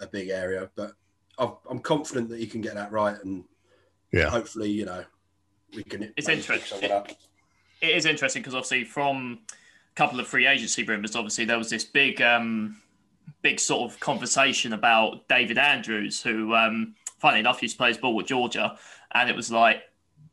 [0.00, 0.70] a big area.
[0.76, 0.92] But
[1.36, 3.16] i am confident that he can get that right.
[3.24, 3.42] And
[4.12, 5.04] yeah, hopefully, you know,
[5.74, 6.12] we can.
[6.16, 6.78] It's interesting.
[6.84, 7.16] It,
[7.80, 11.70] it is interesting because obviously from a couple of free agency rumors, obviously there was
[11.70, 12.80] this big, um,
[13.46, 18.16] big sort of conversation about David Andrews, who, um, funny enough, used to play ball
[18.16, 18.76] with Georgia.
[19.14, 19.82] And it was like,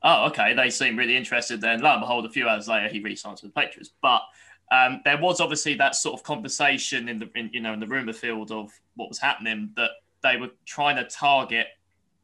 [0.01, 1.61] oh, okay, they seem really interested.
[1.61, 3.91] Then, lo and behold, a few hours later, he re-signs with the Patriots.
[4.01, 4.23] But
[4.71, 7.85] um, there was obviously that sort of conversation in the in, you know in the
[7.85, 9.91] rumor field of what was happening that
[10.23, 11.67] they were trying to target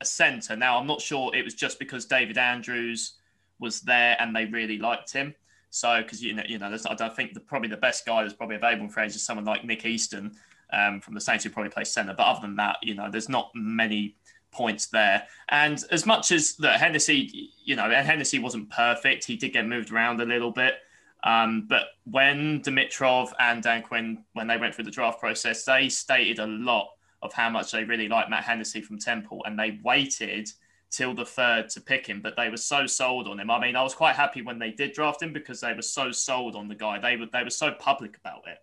[0.01, 0.55] a centre.
[0.55, 3.13] Now, I'm not sure it was just because David Andrews
[3.59, 5.35] was there and they really liked him.
[5.69, 8.33] So, because you know, you know, I don't think the, probably the best guy that's
[8.33, 10.35] probably available for age is someone like Nick Easton
[10.71, 12.13] um, from the Saints who probably plays centre.
[12.15, 14.15] But other than that, you know, there's not many
[14.51, 15.27] points there.
[15.49, 19.67] And as much as the Hennessy, you know, and Hennessy wasn't perfect, he did get
[19.67, 20.75] moved around a little bit.
[21.23, 25.89] Um, but when Dimitroff and Dan Quinn, when they went through the draft process, they
[25.89, 26.89] stated a lot
[27.21, 30.49] of how much they really liked Matt Hennessy from Temple, and they waited
[30.89, 32.21] till the third to pick him.
[32.21, 33.51] But they were so sold on him.
[33.51, 36.11] I mean, I was quite happy when they did draft him because they were so
[36.11, 36.99] sold on the guy.
[36.99, 38.59] They were they were so public about it.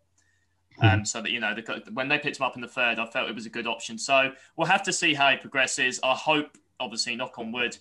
[0.81, 0.87] Hmm.
[0.87, 3.07] Um, so that you know, the, when they picked him up in the third, I
[3.07, 3.99] felt it was a good option.
[3.99, 5.99] So we'll have to see how he progresses.
[6.03, 7.77] I hope, obviously, knock on wood,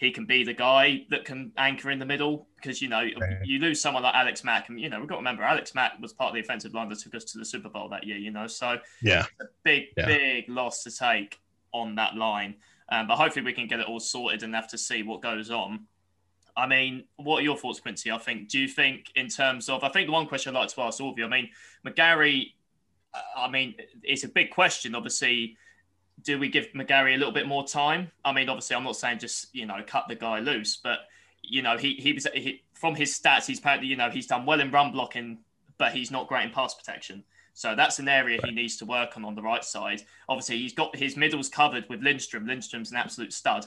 [0.00, 3.06] he can be the guy that can anchor in the middle because you know
[3.44, 6.00] you lose someone like Alex Mack, and you know we've got to remember Alex Mack
[6.00, 8.16] was part of the offensive line that took us to the Super Bowl that year.
[8.16, 10.06] You know, so yeah, a big yeah.
[10.06, 11.38] big loss to take
[11.72, 12.56] on that line.
[12.90, 15.50] Um, but hopefully we can get it all sorted and have to see what goes
[15.50, 15.86] on.
[16.56, 18.10] I mean, what are your thoughts, Quincy?
[18.10, 20.68] I think, do you think, in terms of, I think the one question I'd like
[20.70, 21.50] to ask all of you, I mean,
[21.86, 22.52] McGary,
[23.36, 24.94] I mean, it's a big question.
[24.94, 25.56] Obviously,
[26.22, 28.10] do we give McGary a little bit more time?
[28.24, 31.00] I mean, obviously, I'm not saying just, you know, cut the guy loose, but,
[31.42, 34.46] you know, he, he was, he, from his stats, he's apparently, you know, he's done
[34.46, 35.38] well in run blocking,
[35.78, 37.24] but he's not great in pass protection.
[37.52, 40.02] So that's an area he needs to work on on the right side.
[40.28, 42.46] Obviously, he's got his middles covered with Lindstrom.
[42.46, 43.66] Lindstrom's an absolute stud.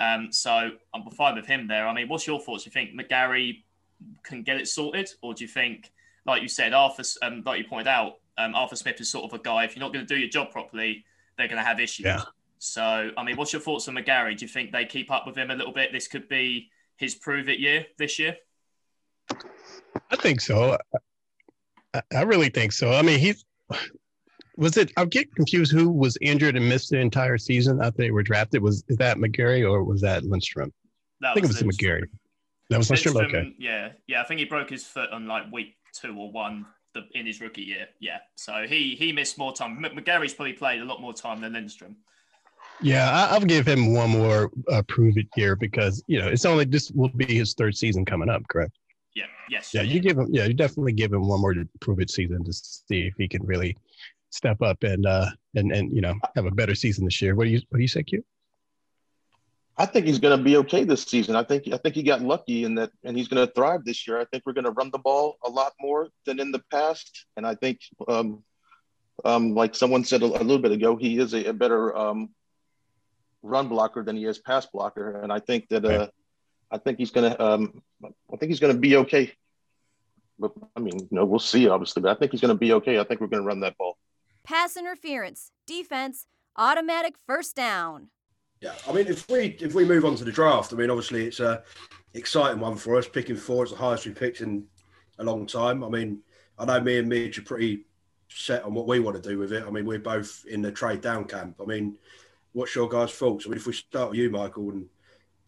[0.00, 1.86] Um, so I'm fine with him there.
[1.86, 2.64] I mean, what's your thoughts?
[2.64, 3.62] Do you think McGary
[4.22, 5.92] can get it sorted, or do you think,
[6.24, 9.38] like you said, Arthur, um, like you pointed out, um, Arthur Smith is sort of
[9.38, 9.64] a guy.
[9.64, 11.04] If you're not going to do your job properly,
[11.36, 12.06] they're going to have issues.
[12.06, 12.22] Yeah.
[12.58, 14.36] So, I mean, what's your thoughts on McGary?
[14.36, 15.92] Do you think they keep up with him a little bit?
[15.92, 18.36] This could be his prove it year this year.
[20.10, 20.78] I think so.
[21.94, 22.92] I, I really think so.
[22.92, 23.44] I mean, he's
[24.60, 24.92] was it?
[24.96, 25.72] I get confused.
[25.72, 28.62] Who was injured and missed the entire season after they were drafted?
[28.62, 30.72] Was is that McGary or was that Lindstrom?
[31.20, 31.90] That I think it was Lindstrom.
[31.90, 32.06] McGary.
[32.68, 33.16] That was Lindstrom.
[33.16, 33.54] Okay.
[33.58, 34.20] Yeah, yeah.
[34.20, 37.40] I think he broke his foot on like week two or one the, in his
[37.40, 37.88] rookie year.
[38.00, 39.82] Yeah, so he he missed more time.
[39.82, 41.96] McGary's probably played a lot more time than Lindstrom.
[42.82, 46.44] Yeah, I, I'll give him one more uh, prove it year because you know it's
[46.44, 48.76] only this will be his third season coming up, correct?
[49.14, 49.24] Yeah.
[49.48, 49.72] Yes.
[49.72, 50.28] Yeah, you give him.
[50.30, 53.26] Yeah, you definitely give him one more to prove it season to see if he
[53.26, 53.76] can really
[54.30, 57.34] step up and uh and and you know have a better season this year.
[57.34, 58.24] What do you what do you say, Q?
[59.80, 61.36] I think he's going to be okay this season.
[61.36, 64.06] I think I think he got lucky in that, and he's going to thrive this
[64.06, 64.20] year.
[64.20, 67.24] I think we're going to run the ball a lot more than in the past,
[67.36, 68.42] and I think, um,
[69.24, 72.28] um, like someone said a, a little bit ago, he is a, a better um,
[73.42, 76.08] run blocker than he is pass blocker, and I think that uh,
[76.70, 79.32] I think he's going to um, I think he's going to be okay.
[80.38, 82.74] But I mean, you know, we'll see obviously, but I think he's going to be
[82.74, 82.98] okay.
[82.98, 83.96] I think we're going to run that ball.
[84.44, 86.26] Pass interference, defense,
[86.56, 88.08] automatic first down.
[88.60, 91.26] Yeah, I mean, if we if we move on to the draft, I mean, obviously
[91.26, 91.62] it's a
[92.14, 93.08] exciting one for us.
[93.08, 94.66] Picking four is the highest we've picked in
[95.18, 95.82] a long time.
[95.82, 96.20] I mean,
[96.58, 97.86] I know me and Midge are pretty
[98.28, 99.64] set on what we want to do with it.
[99.66, 101.56] I mean, we're both in the trade down camp.
[101.60, 101.96] I mean,
[102.52, 103.46] what's your guys' thoughts?
[103.46, 104.86] I mean, if we start with you, Michael, and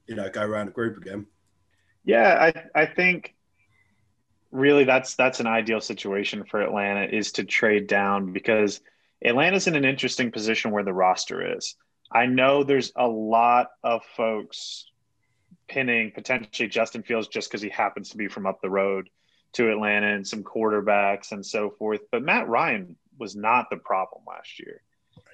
[0.06, 1.26] you know, go around the group again.
[2.04, 3.34] Yeah, I I think
[4.52, 8.80] really that's that's an ideal situation for Atlanta is to trade down because
[9.24, 11.74] Atlanta's in an interesting position where the roster is.
[12.10, 14.90] I know there's a lot of folks
[15.68, 19.08] pinning potentially Justin Fields just because he happens to be from up the road
[19.54, 22.00] to Atlanta and some quarterbacks and so forth.
[22.10, 24.82] But Matt Ryan was not the problem last year.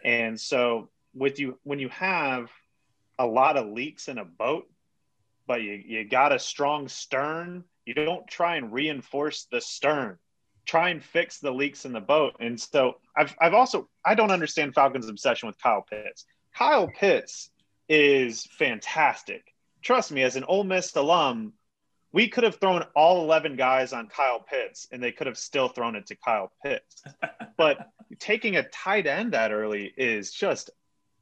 [0.05, 2.51] And so with you when you have
[3.19, 4.71] a lot of leaks in a boat,
[5.47, 10.19] but you, you got a strong stern, you don't try and reinforce the stern.
[10.67, 12.37] Try and fix the leaks in the boat.
[12.39, 16.27] And so I've I've also I don't understand Falcons' obsession with Kyle Pitts.
[16.55, 17.51] Kyle Pitts
[17.89, 19.55] is fantastic.
[19.81, 21.55] Trust me, as an Ole Miss alum,
[22.13, 25.69] we could have thrown all 11 guys on Kyle Pitts and they could have still
[25.69, 27.03] thrown it to Kyle Pitts.
[27.57, 30.69] but taking a tight end that early is just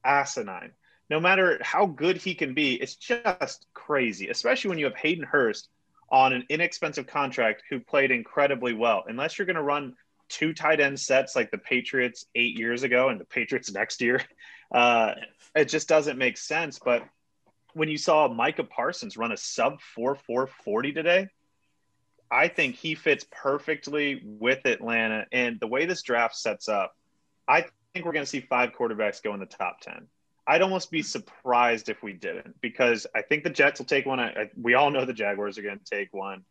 [0.05, 0.73] asinine.
[1.09, 5.25] No matter how good he can be, it's just crazy, especially when you have Hayden
[5.25, 5.69] Hurst
[6.11, 9.05] on an inexpensive contract who played incredibly well.
[9.07, 9.95] Unless you're going to run
[10.29, 14.21] two tight end sets like the Patriots eight years ago and the Patriots next year,
[14.73, 15.13] uh,
[15.55, 16.79] it just doesn't make sense.
[16.79, 17.03] But
[17.75, 21.29] when you saw Micah Parsons run a sub 4 440 today,
[22.31, 25.27] I think he fits perfectly with Atlanta.
[25.33, 26.97] And the way this draft sets up,
[27.47, 30.09] I think we're going to see five quarterbacks go in the top 10.
[30.47, 34.21] I'd almost be surprised if we didn't because I think the Jets will take one.
[34.21, 36.45] I, we all know the Jaguars are going to take one.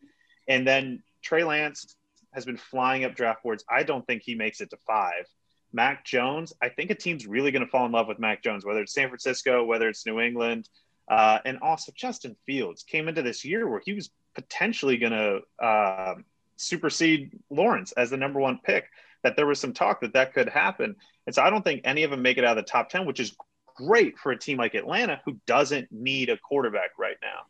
[0.48, 1.96] And then Trey Lance
[2.34, 3.64] has been flying up draft boards.
[3.70, 5.26] I don't think he makes it to five.
[5.72, 8.66] Mac Jones, I think a team's really going to fall in love with Mac Jones,
[8.66, 10.70] whether it's San Francisco, whether it's New England.
[11.08, 15.66] Uh, and also, Justin Fields came into this year where he was potentially going to
[15.66, 16.16] uh,
[16.58, 18.90] supersede Lawrence as the number one pick.
[19.24, 20.96] That there was some talk that that could happen.
[21.26, 23.08] And so I don't think any of them make it out of the top 10,
[23.08, 23.36] which is
[23.76, 27.42] great for a team like Atlanta who doesn't need a quarterback right now.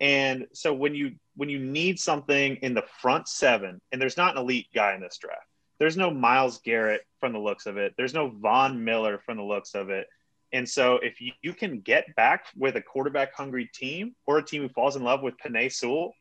[0.00, 4.36] And so when you when you need something in the front seven, and there's not
[4.36, 5.46] an elite guy in this draft,
[5.78, 7.94] there's no Myles Garrett from the looks of it.
[7.96, 10.08] There's no Von Miller from the looks of it.
[10.52, 14.44] And so if you, you can get back with a quarterback hungry team or a
[14.44, 16.14] team who falls in love with Penei Sewell,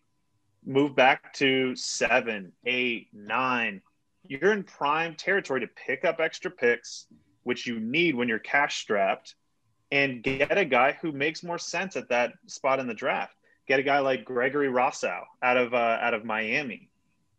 [0.66, 3.82] move back to seven, eight, nine,
[4.28, 7.06] you're in prime territory to pick up extra picks,
[7.44, 9.36] which you need when you're cash strapped,
[9.94, 13.36] and get a guy who makes more sense at that spot in the draft.
[13.68, 16.90] Get a guy like Gregory Rousseau out of uh, out of Miami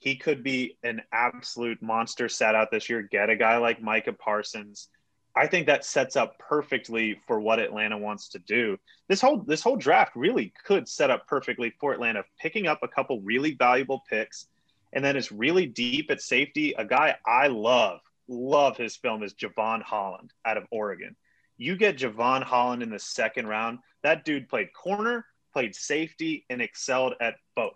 [0.04, 3.00] he could be an absolute monster set out this year.
[3.00, 4.90] Get a guy like Micah Parsons.
[5.34, 8.76] I think that sets up perfectly for what Atlanta wants to do.
[9.08, 12.88] This whole this whole draft really could set up perfectly for Atlanta, picking up a
[12.88, 14.46] couple really valuable picks,
[14.92, 16.74] and then it's really deep at safety.
[16.76, 21.16] A guy I love, love his film is Jevon Holland out of Oregon.
[21.56, 23.78] You get Jevon Holland in the second round.
[24.02, 27.74] That dude played corner, played safety, and excelled at both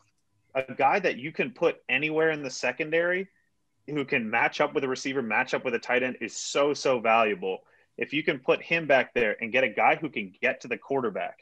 [0.55, 3.29] a guy that you can put anywhere in the secondary
[3.87, 6.75] who can match up with a receiver, match up with a tight end is so,
[6.75, 7.61] so valuable.
[7.97, 10.69] If you can put him back there and get a guy who can get to
[10.69, 11.39] the quarterback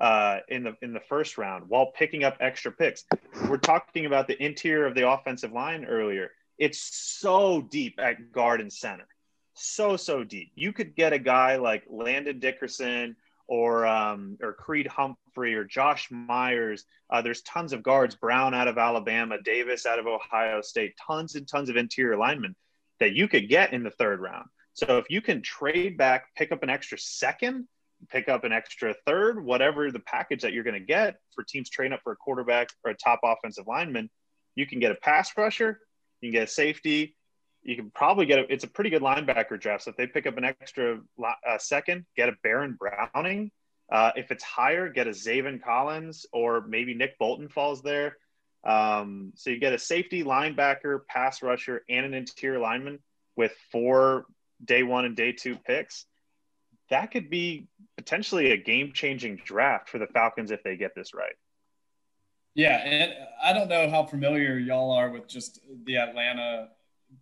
[0.00, 3.04] uh, in the in the first round while picking up extra picks,
[3.48, 6.30] we're talking about the interior of the offensive line earlier.
[6.58, 9.06] It's so deep at guard and center,
[9.54, 10.52] so so deep.
[10.54, 13.16] You could get a guy like Landon Dickerson
[13.48, 16.84] or um, or Creed Humphrey or Josh Myers.
[17.10, 21.34] Uh, there's tons of guards, Brown out of Alabama, Davis out of Ohio State, tons
[21.34, 22.54] and tons of interior linemen
[23.00, 24.46] that you could get in the third round.
[24.74, 27.68] So if you can trade back, pick up an extra second,
[28.08, 31.68] pick up an extra third, whatever the package that you're going to get for teams
[31.68, 34.08] trading up for a quarterback or a top offensive lineman,
[34.54, 35.80] you can get a pass rusher
[36.20, 37.16] You can get a safety.
[37.62, 39.84] You can probably get a, it's a pretty good linebacker draft.
[39.84, 43.50] So if they pick up an extra uh, second, get a Baron Browning.
[43.90, 48.16] Uh, if it's higher, get a Zaven Collins or maybe Nick Bolton falls there.
[48.64, 53.00] Um, so you get a safety, linebacker, pass rusher, and an interior lineman
[53.36, 54.24] with four
[54.64, 56.06] day one and day two picks.
[56.90, 61.14] That could be potentially a game changing draft for the Falcons if they get this
[61.14, 61.34] right.
[62.54, 66.68] Yeah, and I don't know how familiar y'all are with just the Atlanta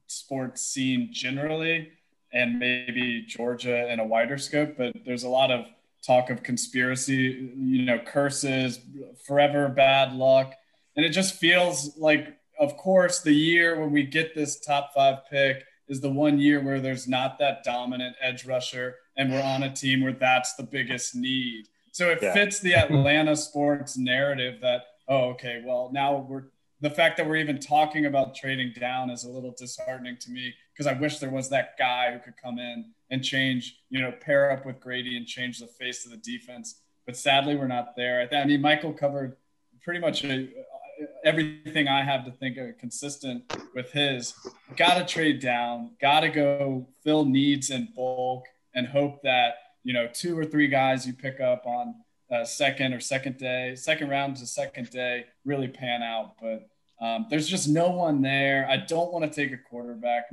[0.07, 1.91] sports scene generally,
[2.33, 5.67] and maybe Georgia in a wider scope, but there's a lot of
[6.07, 8.81] talk of conspiracy, you know, curses,
[9.27, 10.55] forever bad luck.
[10.97, 15.19] And it just feels like, of course, the year when we get this top five
[15.31, 19.65] pick is the one year where there's not that dominant edge rusher and we're on
[19.65, 21.67] a team where that's the biggest need.
[21.93, 22.33] So it yeah.
[22.33, 26.45] fits the Atlanta sports narrative that oh, okay, well, now we're
[26.81, 30.55] the fact that we're even talking about trading down is a little disheartening to me
[30.73, 34.13] because I wish there was that guy who could come in and change, you know,
[34.13, 36.81] pair up with Grady and change the face of the defense.
[37.05, 38.29] But sadly, we're not there.
[38.33, 39.37] I, mean, Michael covered
[39.83, 40.49] pretty much a,
[41.25, 44.35] everything I have to think of consistent with his.
[44.77, 49.93] Got to trade down, got to go fill needs in bulk and hope that, you
[49.93, 51.95] know, two or three guys you pick up on
[52.31, 56.35] uh, second or second day, second round to second day really pan out.
[56.41, 56.69] But
[57.05, 58.67] um, there's just no one there.
[58.69, 60.31] I don't want to take a quarterback.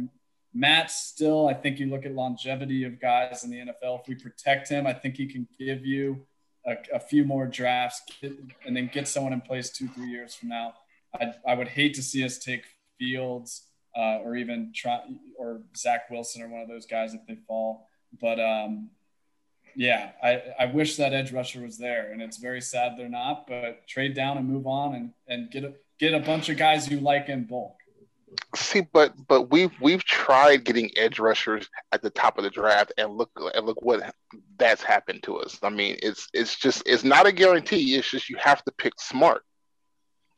[0.53, 4.01] Matt still, I think you look at longevity of guys in the NFL.
[4.01, 6.25] If we protect him, I think he can give you
[6.65, 10.49] a, a few more drafts and then get someone in place two, three years from
[10.49, 10.73] now.
[11.19, 12.63] I, I would hate to see us take
[12.99, 15.01] Fields uh, or even try
[15.37, 17.87] or Zach Wilson or one of those guys if they fall.
[18.19, 18.89] But um,
[19.77, 23.45] yeah, I, I wish that edge rusher was there, and it's very sad they're not.
[23.45, 26.89] But trade down and move on, and and get a get a bunch of guys
[26.89, 27.75] you like in bulk.
[28.55, 32.91] See, but but we've we've tried getting edge rushers at the top of the draft,
[32.97, 34.15] and look and look what
[34.57, 35.59] that's happened to us.
[35.61, 37.95] I mean, it's it's just it's not a guarantee.
[37.95, 39.43] It's just you have to pick smart.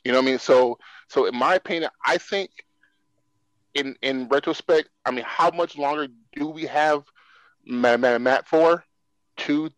[0.04, 0.39] You know what I mean?
[0.39, 2.52] So so in my opinion, I think
[3.73, 7.04] in in retrospect, I mean, how much longer do we have
[7.65, 8.84] Matt, Matt for?
[9.39, 9.69] Two,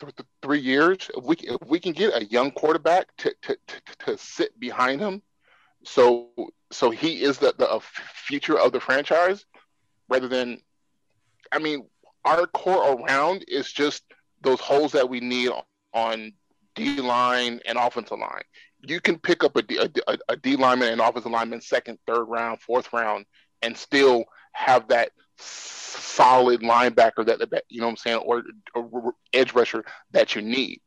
[0.00, 3.80] th- three years, if we if we can get a young quarterback to to, to,
[4.06, 5.22] to sit behind him,
[5.84, 6.28] so
[6.72, 7.80] so he is the, the
[8.14, 9.44] future of the franchise,
[10.08, 10.60] rather than,
[11.52, 11.86] I mean,
[12.24, 14.02] our core around is just
[14.40, 15.50] those holes that we need
[15.92, 16.32] on
[16.74, 18.42] D line and offensive line.
[18.82, 22.24] You can pick up a D, a, a D lineman and offensive lineman second, third
[22.24, 23.26] round, fourth round,
[23.62, 28.42] and still have that solid linebacker that, that you know what I'm saying, or,
[28.74, 30.80] or edge rusher that you need.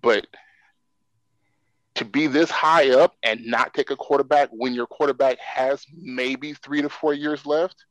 [0.00, 0.26] But
[1.96, 6.54] to be this high up and not take a quarterback when your quarterback has maybe
[6.54, 7.84] three to four years left,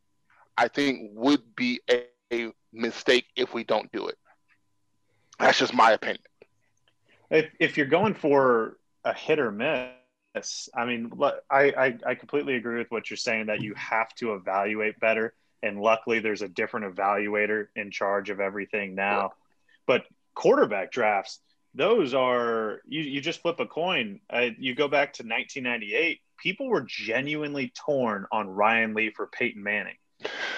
[0.57, 4.17] I think would be a, a mistake if we don't do it.
[5.39, 6.23] That's just my opinion.
[7.29, 9.89] If, if you're going for a hit or miss,
[10.75, 11.11] I mean,
[11.49, 15.33] I, I, I completely agree with what you're saying that you have to evaluate better
[15.63, 19.33] and luckily there's a different evaluator in charge of everything now.
[19.85, 21.39] But quarterback drafts,
[21.73, 24.19] those are you, you just flip a coin.
[24.29, 29.63] Uh, you go back to 1998, people were genuinely torn on Ryan Leaf or Peyton
[29.63, 29.95] Manning.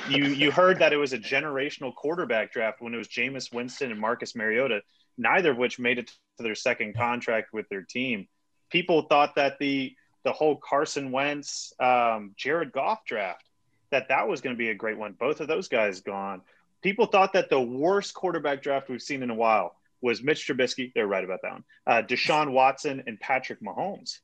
[0.09, 3.91] You you heard that it was a generational quarterback draft when it was Jameis Winston
[3.91, 4.81] and Marcus Mariota,
[5.17, 8.27] neither of which made it to their second contract with their team.
[8.69, 13.49] People thought that the the whole Carson Wentz, um, Jared Goff draft
[13.91, 15.13] that that was going to be a great one.
[15.13, 16.41] Both of those guys gone.
[16.81, 20.91] People thought that the worst quarterback draft we've seen in a while was Mitch Trubisky.
[20.93, 21.63] They're right about that one.
[21.85, 24.19] Uh, Deshaun Watson and Patrick Mahomes.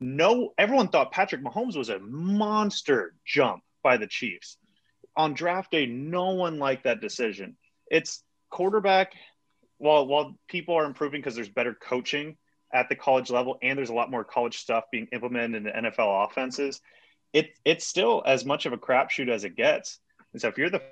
[0.00, 4.58] No, everyone thought Patrick Mahomes was a monster jump by the Chiefs.
[5.16, 7.56] On draft day, no one liked that decision.
[7.90, 9.12] It's quarterback.
[9.78, 12.38] While while people are improving because there's better coaching
[12.76, 15.90] at the college level and there's a lot more college stuff being implemented in the
[15.90, 16.80] NFL offenses,
[17.32, 19.98] it it's still as much of a crapshoot as it gets.
[20.32, 20.82] And so if you're the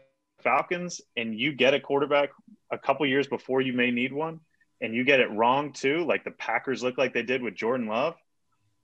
[0.42, 2.30] Falcons and you get a quarterback
[2.70, 4.40] a couple years before you may need one,
[4.80, 7.86] and you get it wrong too, like the Packers look like they did with Jordan
[7.86, 8.16] Love,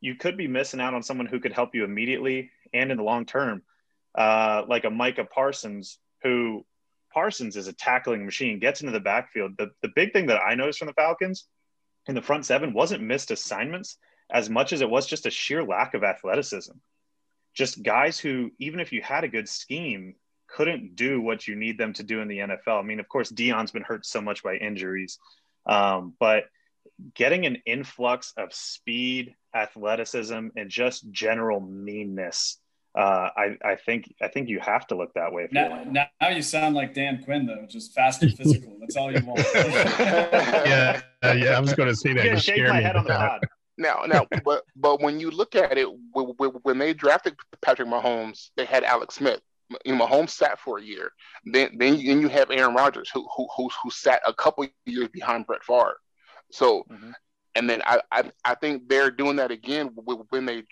[0.00, 3.02] you could be missing out on someone who could help you immediately and in the
[3.02, 3.62] long term,
[4.14, 6.64] uh, like a Micah Parsons, who
[7.12, 9.52] Parsons is a tackling machine, gets into the backfield.
[9.58, 11.46] The, the big thing that I noticed from the Falcons
[12.06, 13.98] in the front seven wasn't missed assignments
[14.30, 16.72] as much as it was just a sheer lack of athleticism
[17.54, 20.14] just guys who, even if you had a good scheme,
[20.48, 22.78] couldn't do what you need them to do in the NFL.
[22.78, 25.18] I mean, of course, Dion's been hurt so much by injuries,
[25.66, 26.44] um, but
[27.14, 32.58] getting an influx of speed, athleticism, and just general meanness
[32.96, 35.44] uh, I, I think I think you have to look that way.
[35.44, 38.76] If now, now, now, you sound like Dan Quinn though, just fast and physical.
[38.80, 39.46] That's all you want.
[39.54, 41.56] yeah, uh, yeah.
[41.56, 42.24] I was going to say that.
[42.24, 43.46] Yeah, shake my head on the pod.
[43.78, 48.64] Now, now, but but when you look at it, when they drafted Patrick Mahomes, they
[48.64, 49.40] had Alex Smith.
[49.84, 51.12] You know, Mahomes sat for a year.
[51.44, 54.66] Then then you, then you have Aaron Rodgers, who who who, who sat a couple
[54.84, 55.96] years behind Brett Favre.
[56.50, 56.84] So.
[56.90, 57.10] Mm-hmm.
[57.54, 60.62] And then I, I, I think they're doing that again when they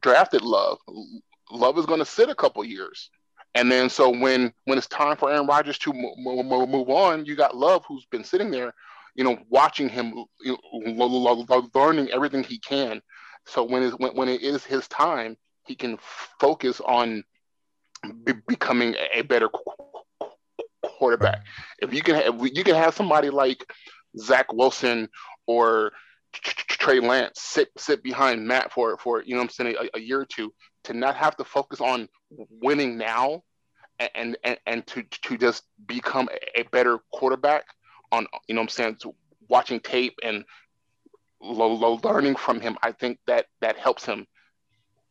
[0.00, 0.78] drafted Love.
[1.50, 3.10] Love is going to sit a couple years,
[3.54, 7.56] and then so when when it's time for Aaron Rodgers to move on, you got
[7.56, 8.74] Love who's been sitting there,
[9.14, 13.00] you know, watching him, you know, learning everything he can.
[13.46, 15.98] So when it when, when it is his time, he can
[16.38, 17.24] focus on
[18.24, 19.48] be, becoming a better
[20.82, 21.44] quarterback.
[21.78, 23.64] If you can, if you can have somebody like
[24.18, 25.08] Zach Wilson
[25.48, 25.92] or
[26.32, 30.20] Trey Lance sit sit behind Matt for for you know I'm saying a, a, year
[30.20, 30.52] or two
[30.84, 32.08] to not have to focus on
[32.50, 33.42] winning now
[33.98, 37.64] and and, and to to just become a, better quarterback
[38.12, 38.98] on you know I'm saying
[39.48, 40.44] watching tape and
[41.40, 44.26] low, low learning from him I think that that helps him.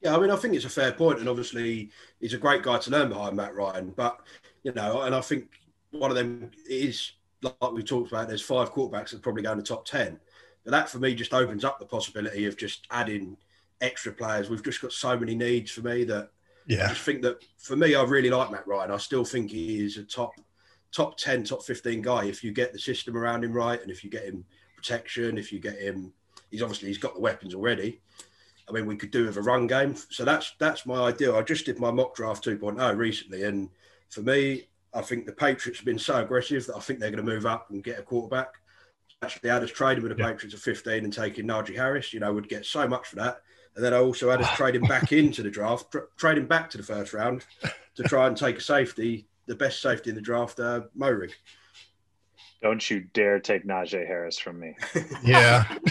[0.01, 2.77] Yeah I mean I think it's a fair point and obviously he's a great guy
[2.77, 4.21] to learn behind Matt Ryan but
[4.63, 5.49] you know and I think
[5.89, 9.57] one of them is like we talked about there's five quarterbacks that probably go in
[9.57, 10.19] the top 10
[10.67, 13.37] but that for me just opens up the possibility of just adding
[13.79, 14.49] extra players.
[14.49, 16.29] We've just got so many needs for me that
[16.65, 16.83] yeah.
[16.83, 18.91] I just think that for me, I really like Matt Ryan.
[18.91, 20.33] I still think he is a top
[20.91, 24.03] top 10, top 15 guy if you get the system around him right and if
[24.03, 24.43] you get him
[24.75, 26.11] protection, if you get him
[26.51, 28.01] he's obviously he's got the weapons already.
[28.67, 29.95] I mean, we could do with a run game.
[30.09, 31.37] So that's that's my ideal.
[31.37, 33.69] I just did my mock draft 2.0 recently, and
[34.09, 37.25] for me, I think the Patriots have been so aggressive that I think they're going
[37.25, 38.55] to move up and get a quarterback
[39.21, 40.31] actually had us trading with the yeah.
[40.31, 43.41] Patriots at 15 and taking Najee Harris, you know, would get so much for that.
[43.75, 46.77] And then I also had us trading back into the draft, tra- trading back to
[46.77, 47.45] the first round
[47.95, 51.31] to try and take a safety, the best safety in the draft, uh, Moehrig.
[52.61, 54.75] Don't you dare take Najee Harris from me.
[55.23, 55.65] Yeah.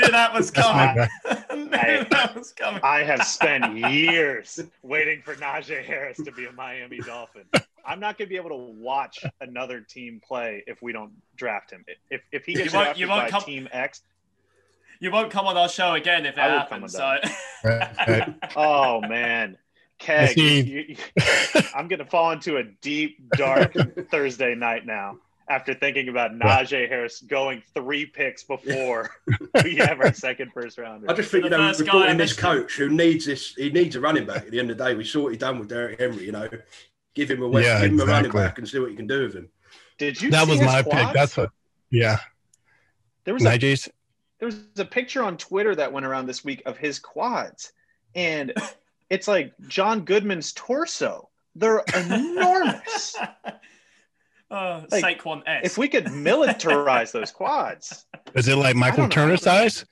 [0.00, 1.08] yeah, that was coming.
[1.24, 2.80] I, that was coming.
[2.82, 7.44] I have spent years waiting for Najee Harris to be a Miami Dolphin.
[7.86, 11.70] I'm not going to be able to watch another team play if we don't draft
[11.70, 11.84] him.
[12.10, 14.02] If if he gets you drafted you by come, Team X,
[15.00, 16.92] you won't come on our show again if it happens.
[16.92, 17.16] So.
[18.56, 19.56] oh man,
[19.98, 20.96] Keg, you, you,
[21.74, 23.74] I'm going to fall into a deep, dark
[24.10, 25.18] Thursday night now
[25.48, 29.10] after thinking about Najee Harris going three picks before
[29.62, 31.08] we have our second first rounder.
[31.08, 33.94] I just think, you know, we brought in this coach who needs this, he needs
[33.96, 34.94] a running back at the end of the day.
[34.94, 36.48] We saw what he done with Derrick Henry, you know.
[37.16, 38.12] Give him a West, yeah, give him exactly.
[38.12, 39.48] a running back and see what you can do with him.
[39.98, 40.30] Did you?
[40.30, 41.06] That was my quads?
[41.06, 41.14] pick.
[41.14, 41.50] That's what.
[41.90, 42.18] Yeah.
[43.24, 43.86] There was Najee's.
[43.86, 43.90] A,
[44.38, 47.72] there was a picture on Twitter that went around this week of his quads,
[48.14, 48.52] and
[49.10, 51.30] it's like John Goodman's torso.
[51.54, 53.16] They're enormous.
[54.48, 55.62] Uh, like, Saquon S.
[55.64, 59.84] If we could militarize those quads, is it like Michael Turner size?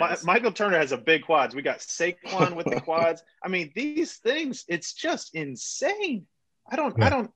[0.00, 1.54] My, Michael Turner has a big quads.
[1.54, 3.22] We got Saquon with the quads.
[3.42, 6.26] I mean, these things, it's just insane.
[6.70, 7.06] I don't, yeah.
[7.06, 7.30] I don't,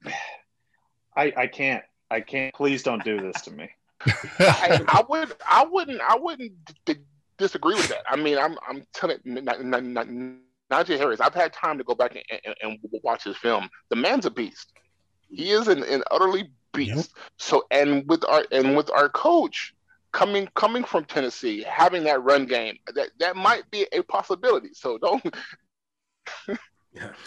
[1.16, 2.54] I, I can't, I can't.
[2.54, 3.70] Please don't do this to me.
[4.38, 6.52] I, I, would, I wouldn't, I wouldn't
[6.84, 6.96] d-
[7.38, 8.02] disagree with that.
[8.08, 11.20] I mean, I'm, I'm telling Najee Harris.
[11.20, 13.70] I've had time to go back and, and, and, watch his film.
[13.88, 14.72] The man's a beast.
[15.30, 16.96] He is an, an utterly beast.
[16.96, 17.06] Yep.
[17.38, 19.74] So, and with our, and with our coach
[20.12, 24.70] coming coming from Tennessee, having that run game, that that might be a possibility.
[24.74, 25.34] So don't.
[26.94, 27.08] yeah.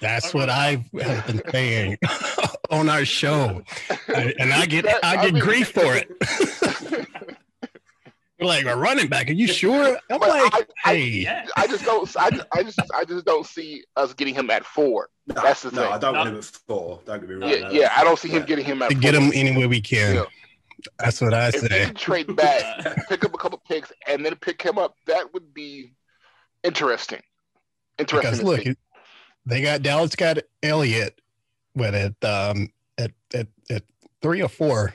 [0.00, 1.98] That's what I've been saying
[2.70, 3.62] on our show,
[4.08, 7.06] and I get I get I mean, grief for it.
[8.40, 9.28] like a running back.
[9.28, 9.98] Are you sure?
[10.10, 12.08] I'm like, I, hey, I, I, just don't.
[12.16, 15.10] I just, I just, I just don't see us getting him at four.
[15.26, 15.92] No, That's the no, thing.
[15.92, 16.18] I don't no.
[16.20, 17.00] want him at four.
[17.04, 17.50] Don't get me wrong.
[17.50, 18.98] Yeah, no, yeah I don't see him getting him at.
[19.00, 20.14] Get him any way we can.
[20.14, 20.24] Yeah.
[20.98, 21.82] That's what I if say.
[21.82, 25.52] If trade back, pick up a couple picks, and then pick him up, that would
[25.52, 25.92] be
[26.62, 27.22] interesting.
[27.98, 28.30] Interesting.
[28.30, 28.76] Because look,
[29.46, 31.20] they got Dallas got Elliott
[31.74, 33.82] with it um, at, at at
[34.22, 34.94] three or four,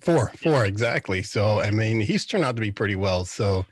[0.00, 1.22] four, four exactly.
[1.22, 3.24] So I mean, he's turned out to be pretty well.
[3.24, 3.64] So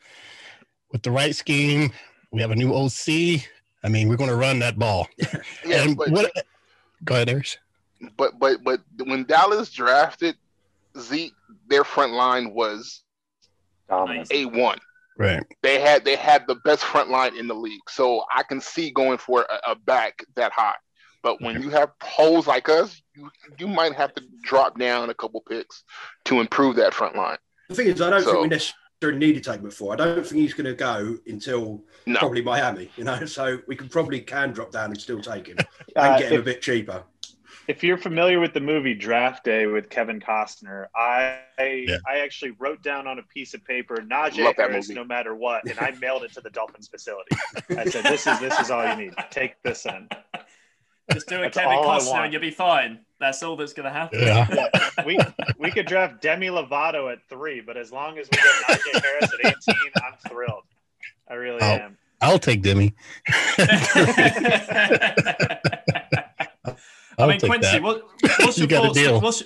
[0.93, 1.93] with the right scheme,
[2.31, 3.43] we have a new OC.
[3.83, 5.09] I mean, we're going to run that ball.
[5.67, 6.33] yeah, and but, what?
[7.05, 7.59] Go ahead, Erik.
[8.17, 10.37] But but but when Dallas drafted
[10.99, 11.35] Zeke,
[11.69, 13.03] their front line was
[14.31, 14.79] a one.
[15.17, 15.43] Right.
[15.63, 18.91] They had they had the best front line in the league, so I can see
[18.91, 20.75] going for a, a back that high.
[21.23, 25.15] But when you have holes like us, you you might have to drop down a
[25.15, 25.85] couple picks
[26.27, 27.39] to improve that front line.
[27.69, 29.81] The thing is, I don't so, think we necessarily need to take him at.
[29.83, 32.19] I don't think he's going to go until No.
[32.19, 32.91] probably Miami.
[32.97, 35.57] You know, so we can probably can drop down and still take him
[35.97, 37.05] Uh, and get him a bit cheaper.
[37.69, 41.99] If you're familiar with the movie Draft Day with Kevin Costner, I Yeah.
[42.07, 44.99] I actually wrote down on a piece of paper Najee Love Harris movie.
[45.01, 47.37] no matter what, and I mailed it to the Dolphins facility.
[47.77, 49.15] I said, "This is this is all you need.
[49.31, 50.09] Take this in."
[51.13, 53.01] Just do a That's Kevin Costner and you'll be fine.
[53.21, 54.21] That's all that's going to happen.
[54.21, 54.47] Yeah.
[54.55, 54.69] Yeah,
[55.05, 55.19] we
[55.59, 58.47] we could draft Demi Lovato at three, but as long as we get
[58.81, 60.65] Najee Harris at 18, I'm thrilled.
[61.29, 61.65] I really Oh.
[61.67, 61.99] am.
[62.23, 62.95] I'll take Demi.
[67.19, 68.03] I mean, Quincy, what,
[68.41, 68.99] what's your got a thoughts?
[68.99, 69.21] deal.
[69.21, 69.43] What's,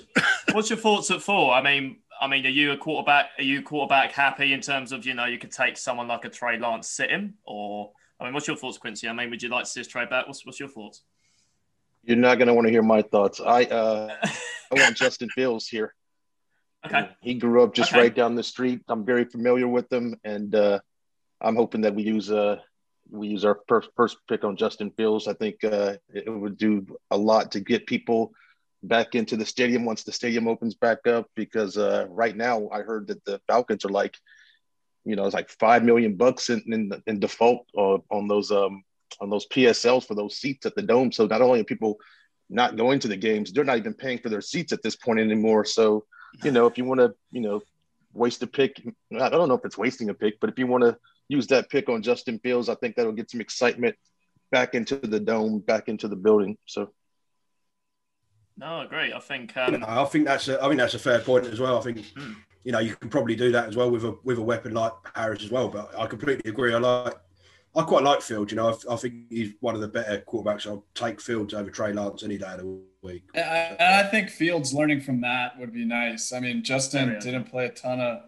[0.51, 1.53] what's your thoughts at four?
[1.53, 3.27] I mean, I mean, are you a quarterback?
[3.37, 6.29] Are you quarterback happy in terms of you know you could take someone like a
[6.29, 9.07] Trey Lance sit him, or I mean, what's your thoughts, Quincy?
[9.07, 10.27] I mean, would you like to see us Trey back?
[10.27, 11.03] What's what's your thoughts?
[12.03, 13.39] You're not going to want to hear my thoughts.
[13.39, 15.93] I uh, I want Justin Fields here.
[16.85, 18.01] okay, He grew up just Okay.
[18.01, 18.81] right down the street.
[18.87, 20.79] I'm very familiar with him, and uh,
[21.41, 22.57] I'm hoping that we use uh,
[23.11, 25.27] we use our first first pick on Justin Fields.
[25.27, 28.31] I think uh, it would do a lot to get people
[28.83, 31.29] back into the stadium once the stadium opens back up.
[31.35, 34.15] Because uh, right now, I heard that the Falcons are like,
[35.05, 38.83] you know, it's like five million bucks in in, in default uh, on those um
[39.19, 41.11] on those PSLs for those seats at the dome.
[41.11, 41.97] So not only are people
[42.49, 45.19] not going to the games, they're not even paying for their seats at this point
[45.19, 45.65] anymore.
[45.65, 46.05] So
[46.43, 47.61] you know, if you want to, you know,
[48.13, 48.81] waste a pick,
[49.19, 50.97] I don't know if it's wasting a pick, but if you want to
[51.29, 53.95] use that pick on Justin Fields, I think that'll get some excitement
[54.51, 56.57] back into the dome, back into the building.
[56.65, 56.91] So
[58.57, 59.13] no, great.
[59.13, 61.77] I think um, I think that's a, I think that's a fair point as well.
[61.77, 62.33] I think Hmm.
[62.65, 64.91] you know you can probably do that as well with a with a weapon like
[65.15, 65.69] Harris as well.
[65.69, 66.73] But I completely agree.
[66.73, 67.15] I like
[67.75, 68.51] I quite like Fields.
[68.51, 70.67] You know, I, I think he's one of the better quarterbacks.
[70.67, 73.23] I'll take Fields over Trey Lance any day of the week.
[73.35, 73.45] And
[73.79, 76.33] I, I think Fields learning from that would be nice.
[76.33, 77.19] I mean, Justin Oh, yeah.
[77.19, 78.23] didn't play a ton of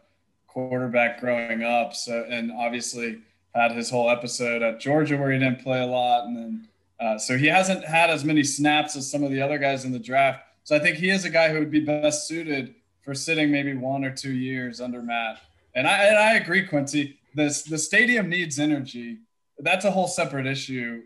[0.52, 3.20] quarterback growing up, so and obviously
[3.56, 6.68] had his whole episode at Georgia where he didn't play a lot, and then
[7.00, 9.92] uh, so he hasn't had as many snaps as some of the other guys in
[9.92, 10.44] the draft.
[10.64, 13.74] So I think he is a guy who would be best suited for sitting maybe
[13.74, 15.40] one or two years under Matt.
[15.74, 17.18] And I and I agree, Quincy.
[17.34, 19.20] This the stadium needs energy.
[19.60, 21.04] That's a whole separate issue.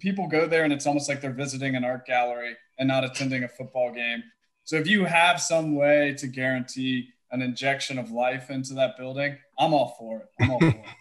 [0.00, 3.44] People go there and it's almost like they're visiting an art gallery and not attending
[3.44, 4.22] a football game.
[4.64, 9.38] So if you have some way to guarantee an injection of life into that building,
[9.58, 10.28] I'm all for it.
[10.40, 10.84] I'm all for it.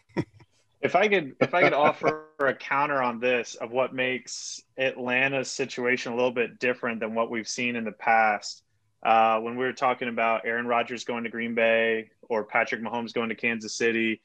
[0.79, 5.49] If I could, if I could offer a counter on this of what makes Atlanta's
[5.49, 8.63] situation a little bit different than what we've seen in the past,
[9.03, 13.11] uh, when we were talking about Aaron Rodgers going to Green Bay or Patrick Mahomes
[13.11, 14.21] going to Kansas City,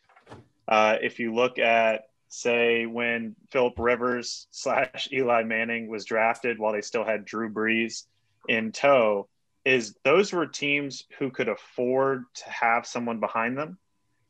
[0.69, 6.73] uh, if you look at say when Philip Rivers slash Eli Manning was drafted while
[6.73, 8.05] they still had Drew Brees
[8.49, 9.29] in tow,
[9.65, 13.79] is those were teams who could afford to have someone behind them,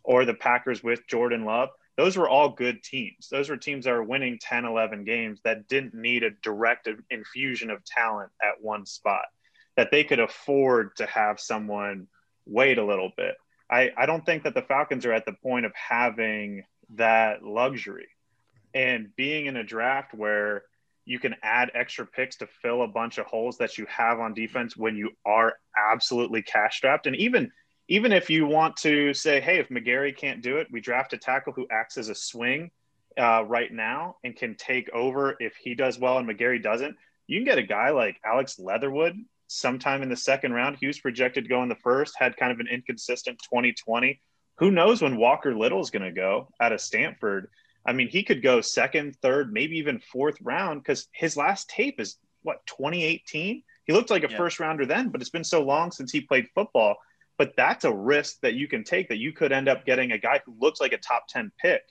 [0.05, 3.29] or the Packers with Jordan Love those were all good teams.
[3.31, 7.71] Those were teams that were winning 10, 11 games that didn't need a direct infusion
[7.71, 9.27] of talent at one spot,
[9.77, 12.07] that they could afford to have someone
[12.47, 13.35] wait a little bit.
[13.71, 16.65] I, I don't think that the Falcons are at the point of having
[16.95, 18.09] that luxury
[18.75, 20.63] and being in a draft where
[21.05, 24.35] you can add extra picks to fill a bunch of holes that you have on
[24.35, 25.55] defense when you are
[25.91, 27.07] absolutely cash strapped.
[27.07, 27.51] And even
[27.89, 31.19] even if you want to say, hey, if McGary can't do it, we draft a
[31.19, 32.71] tackle who acts as a swing
[33.19, 36.97] uh, right now and can take over if he does well and McGary doesn't.
[37.27, 39.17] You can get a guy like Alex Leatherwood
[39.49, 40.77] sometime in the second round.
[40.81, 44.21] He was projected to go in the first, had kind of an inconsistent 2020.
[44.59, 47.49] Who knows when Walker Little is going to go out of Stanford?
[47.85, 52.01] I mean, he could go second, third, maybe even fourth round because his last tape
[52.01, 53.63] is what 2018.
[53.85, 54.37] He looked like a Yeah.
[54.37, 56.97] first rounder then, but it's been so long since he played football.
[57.39, 60.19] But that's a risk that you can take that you could end up getting a
[60.19, 61.83] guy who looks like a top 10 pick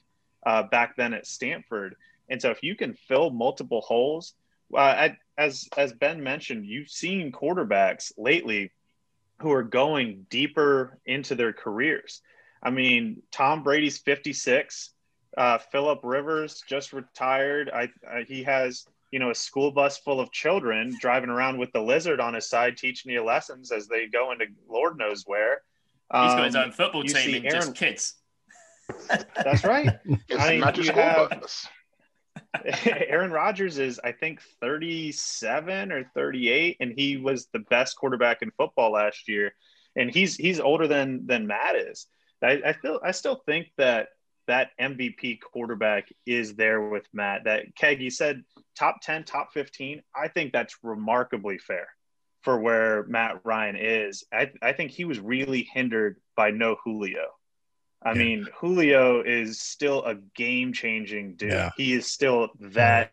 [0.45, 1.95] uh, back then at Stanford.
[2.29, 4.33] And so if you can fill multiple holes,
[4.73, 8.71] uh, at, as as Ben mentioned, you've seen quarterbacks lately
[9.39, 12.21] who are going deeper into their careers.
[12.63, 14.91] I mean, Tom Brady's 56.
[15.37, 17.69] Uh, Philip Rivers just retired.
[17.73, 21.71] I, I he has you know a school bus full of children driving around with
[21.71, 25.61] the lizard on his side, teaching you lessons as they go into Lord knows where.
[26.11, 28.13] he's got his Um, own football team see and just Aaron- kids.
[29.43, 29.87] That's right.
[30.37, 31.67] I mean, not your you school have- bus.
[32.85, 38.51] Aaron Rodgers is, I think, 37 or 38, and he was the best quarterback in
[38.51, 39.53] football last year.
[39.95, 42.07] And he's he's older than than Matt is.
[42.41, 44.09] I, I feel I still think that
[44.47, 47.43] that MVP quarterback is there with Matt.
[47.45, 48.43] That Keg, you said
[48.77, 50.01] top 10, top 15.
[50.15, 51.87] I think that's remarkably fair
[52.41, 54.23] for where Matt Ryan is.
[54.33, 57.27] I, I think he was really hindered by no Julio.
[58.03, 58.17] I Yeah.
[58.17, 61.51] mean, Julio is still a game changing dude.
[61.51, 61.69] Yeah.
[61.77, 63.11] He is still that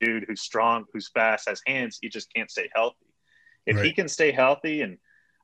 [0.00, 1.98] dude who's strong, who's fast, has hands.
[2.02, 2.96] He just can't stay healthy.
[3.64, 4.96] If he can stay healthy, and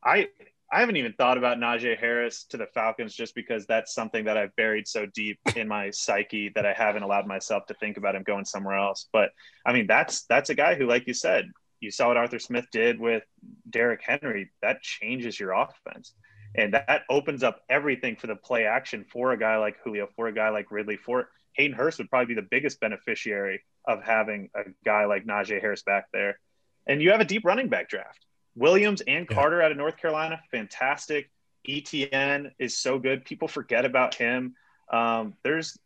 [0.03, 0.29] I,
[0.73, 4.37] I haven't even thought about Najee Harris to the Falcons just because that's something that
[4.37, 8.17] I've buried so deep in my psyche that I haven't allowed myself to think about
[8.17, 9.09] him going somewhere else.
[9.13, 9.31] But
[9.65, 11.51] I mean, that's that's a guy who, like you said,
[11.81, 13.23] you saw what Arthur Smith did with
[13.69, 14.51] Derrick Henry.
[14.63, 16.15] That changes your offense.
[16.57, 20.29] And that opens up everything for the play action for a guy like Julio, for
[20.29, 24.51] a guy like Ridley, for Hayden Hurst would probably be the biggest beneficiary of having
[24.55, 26.39] a guy like Najee Harris back there.
[26.87, 28.25] And you have a deep running back draft.
[28.57, 29.35] Williams and Yeah.
[29.35, 31.31] Carter out of North Carolina, fantastic.
[31.69, 33.25] Etienne is so good.
[33.25, 34.55] People forget about him.
[34.91, 35.79] Um, there's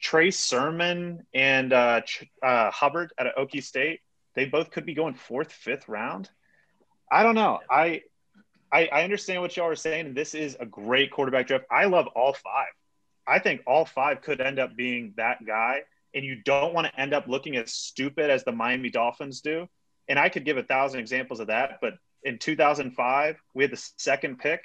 [0.00, 2.00] Trey Sermon and uh,
[2.42, 4.00] uh, Hubbard out of Okie State.
[4.34, 6.30] They both could be going fourth, fifth round.
[7.10, 7.58] I don't know.
[7.68, 8.02] I,
[8.72, 11.64] I I understand what y'all are saying, and this is a great quarterback draft.
[11.70, 12.68] I love all five.
[13.26, 15.80] I think all five could end up being that guy,
[16.14, 19.68] and you don't want to end up looking as stupid as the Miami Dolphins do.
[20.10, 23.90] And I could give a thousand examples of that, but in 2005, we had the
[23.96, 24.62] second pick,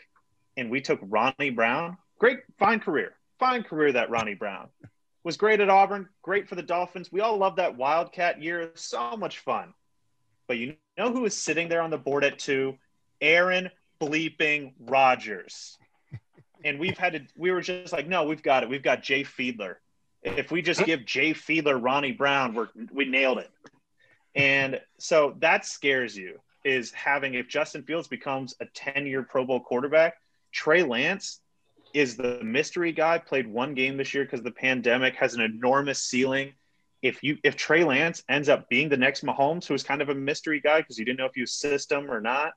[0.58, 1.98] and we took Ronnie Brown.
[2.20, 4.68] Great, fine career, fine career that Ronnie Brown
[5.26, 7.12] was great at Auburn, great for the Dolphins.
[7.12, 9.74] We all love that Wildcat year, so much fun.
[10.48, 12.78] But you know who was sitting there on the board at two?
[13.20, 15.78] Aaron bleeping Rodgers.
[16.64, 18.70] And we've had to, we were just like, no, we've got it.
[18.70, 19.76] We've got Jay Fiedler.
[20.22, 23.50] If we just give Jay Fiedler Ronnie Brown, we're, we nailed it.
[24.36, 29.46] And so that scares you is having, if Justin Fields becomes a 10 year Pro
[29.46, 30.16] Bowl quarterback,
[30.52, 31.42] Trey Lance
[31.94, 36.02] is the mystery guy, played one game this year because the pandemic has an enormous
[36.02, 36.54] ceiling.
[37.02, 40.10] If you if Trey Lance ends up being the next Mahomes, who is kind of
[40.10, 42.54] a mystery guy because you didn't know if you system or not,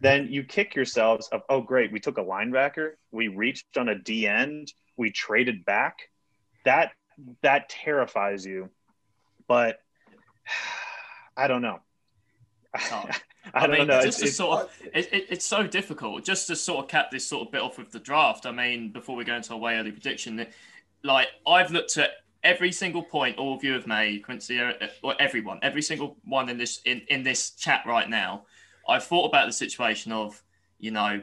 [0.00, 3.98] then you kick yourselves of oh great, we took a linebacker, we reached on a
[3.98, 5.98] D end, we traded back.
[6.64, 6.92] That
[7.42, 8.70] that terrifies you.
[9.46, 9.78] But
[11.36, 11.80] I don't know.
[12.92, 13.08] Oh.
[13.52, 14.00] I, don't mean, know.
[14.02, 16.24] just It's- to sort of, it, it, it's so difficult.
[16.24, 18.46] Just to sort of cap this sort of bit off with the draft.
[18.46, 20.46] I mean, before we go into our way early prediction,
[21.02, 22.10] like I've looked at
[22.44, 24.72] every single point all of you have made, Quincy, uh,
[25.02, 28.44] or everyone, every single one in this in, in this chat right now.
[28.88, 30.40] I've thought about the situation of,
[30.78, 31.22] you know,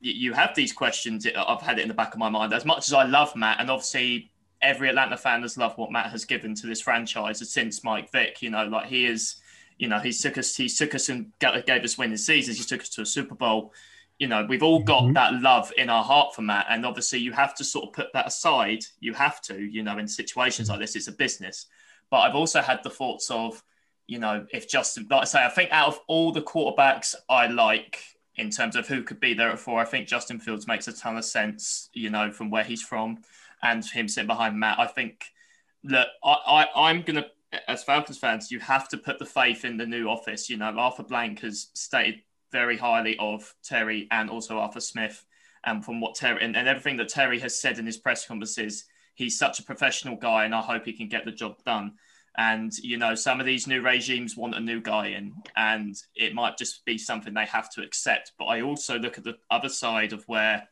[0.00, 1.26] you have these questions.
[1.26, 2.52] I've had it in the back of my mind.
[2.52, 4.30] As much as I love Matt, and obviously
[4.60, 8.42] every Atlanta fan has loved what Matt has given to this franchise since Mike Vick.
[8.42, 9.36] You know, like he is
[9.82, 12.56] you know, he took us, he took us and gave us winning seasons.
[12.56, 13.74] He took us to a Super Bowl.
[14.16, 15.14] You know, we've all got Mhm.
[15.14, 18.12] that love in our heart for Matt, and obviously you have to sort of put
[18.12, 18.84] that aside.
[19.00, 21.66] You have to, you know, in situations like this, it's a business.
[22.10, 23.60] But I've also had the thoughts of,
[24.06, 27.48] you know, if Justin, like I say, I think out of all the quarterbacks I
[27.48, 27.98] like
[28.36, 30.92] in terms of who could be there at four, I think Justin Fields makes a
[30.92, 31.90] ton of sense.
[31.92, 33.24] You know, from where he's from,
[33.64, 34.78] and him sitting behind Matt.
[34.78, 35.24] I think
[35.82, 37.26] that I, I I'm gonna
[37.68, 40.48] as Falcons fans, you have to put the faith in the new office.
[40.48, 45.24] You know, Arthur Blank has stated very highly of Terry and also Arthur Smith.
[45.64, 48.84] And from what Terry and, and everything that Terry has said in his press conferences,
[49.14, 51.94] he's such a professional guy, and I hope he can get the job done.
[52.36, 56.34] And you know, some of these new regimes want a new guy in, and it
[56.34, 58.32] might just be something they have to accept.
[58.38, 60.66] But I also look at the other side of where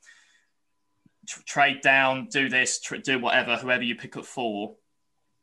[1.28, 4.76] tr- trade down, do this, tr- do whatever, whoever you pick up for.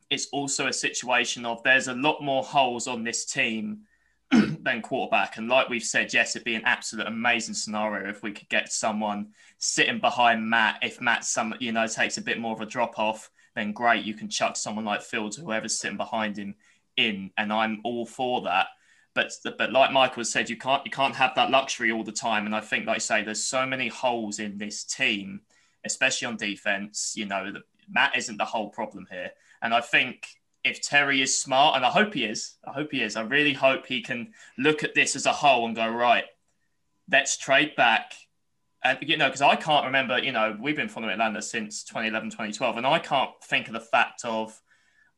[0.09, 3.81] It's also a situation of there's a lot more holes on this team
[4.31, 5.37] than quarterback.
[5.37, 8.71] And like we've said, yes, it'd be an absolute amazing scenario if we could get
[8.71, 9.27] someone
[9.57, 10.79] sitting behind Matt.
[10.81, 14.05] If Matt some you know takes a bit more of a drop off, then great,
[14.05, 16.55] you can chuck someone like Fields, or whoever's sitting behind him,
[16.95, 18.67] in, and I'm all for that.
[19.13, 22.45] But but like Michael said, you can't you can't have that luxury all the time.
[22.45, 25.41] And I think, like I say, there's so many holes in this team,
[25.85, 27.13] especially on defense.
[27.15, 27.53] You know,
[27.89, 29.31] Matt isn't the whole problem here.
[29.61, 30.27] And I think
[30.63, 33.53] if Terry is smart, and I hope he is, I hope he is, I really
[33.53, 36.25] hope he can look at this as a whole and go, right,
[37.11, 38.13] let's trade back.
[38.83, 42.31] And, you know, because I can't remember, you know, we've been following Atlanta since 2011,
[42.31, 44.59] 2012, and I can't think of the fact of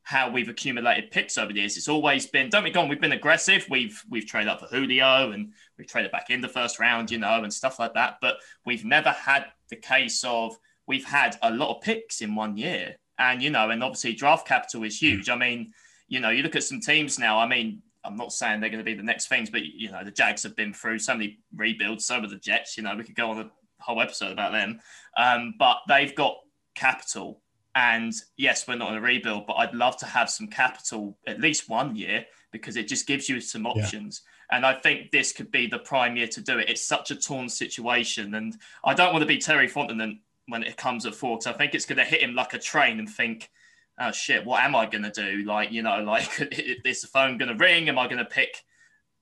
[0.02, 1.76] how we've accumulated picks over the years.
[1.76, 3.66] It's always been, don't be gone, we've been aggressive.
[3.70, 7.18] We've we've traded up for Julio and we've traded back in the first round, you
[7.18, 8.16] know, and stuff like that.
[8.20, 12.56] But we've never had the case of we've had a lot of picks in one
[12.56, 12.96] year.
[13.20, 15.28] And, you know, and obviously draft capital is huge.
[15.28, 15.72] I mean,
[16.08, 18.84] you know, you look at some teams now, I mean, I'm not saying they're going
[18.84, 21.38] to be the next things, but, you know, the Jags have been through so many
[21.54, 22.78] rebuilds, so have the Jets.
[22.78, 24.80] You know, we could go on a whole episode about them.
[25.18, 26.38] Um, but they've got
[26.74, 27.42] capital.
[27.74, 31.40] And yes, we're not in a rebuild, but I'd love to have some capital at
[31.40, 34.22] least one year because it just gives you some options.
[34.50, 36.68] And I think this could be the prime year to do it.
[36.68, 38.34] It's such a torn situation.
[38.34, 40.18] And I don't want to be Terry Fontenot
[40.50, 41.38] when it comes at four.
[41.38, 43.50] Because I think it's going to hit him like a train and think,
[43.98, 45.44] oh shit, what am I going to do?
[45.44, 46.28] Like, you know, like
[46.84, 47.88] is the phone going to ring?
[47.88, 48.62] Am I going to pick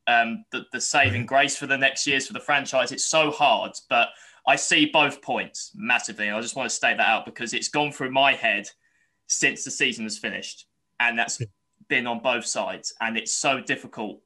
[0.07, 2.93] um, the, the saving grace for the next years for the franchise?
[2.93, 4.09] It's so hard, but
[4.47, 6.31] I see both points massively.
[6.31, 8.69] I just want to state that out because it's gone through my head
[9.27, 10.67] since the season has finished.
[10.99, 11.41] And that's
[11.89, 12.95] been on both sides.
[13.01, 14.21] And it's so difficult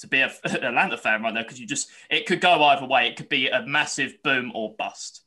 [0.00, 3.08] to be a Atlanta fan right now because you just, it could go either way.
[3.08, 5.22] It could be a massive boom or bust,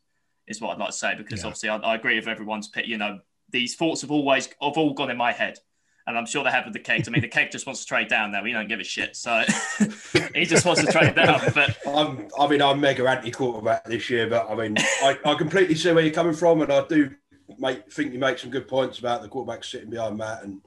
[0.48, 1.16] is what I'd like to say.
[1.16, 1.48] Because yeah.
[1.48, 2.88] obviously, I, I, agree with everyone's pick.
[2.88, 3.20] You know,
[3.50, 5.60] these thoughts have always, have all gone in my head.
[6.06, 7.06] And I'm sure they have with the cake.
[7.08, 8.44] I mean, the cake just wants to trade down now.
[8.44, 9.16] We don't give a shit.
[9.16, 9.42] So
[10.36, 11.40] he just wants to trade down.
[11.54, 15.36] But I'm, I mean, I'm mega anti quarterback this year, but I mean, I, I
[15.36, 16.62] completely see where you're coming from.
[16.62, 17.10] And I do
[17.58, 20.44] make, think you make some good points about the quarterback sitting behind Matt.
[20.44, 20.60] And,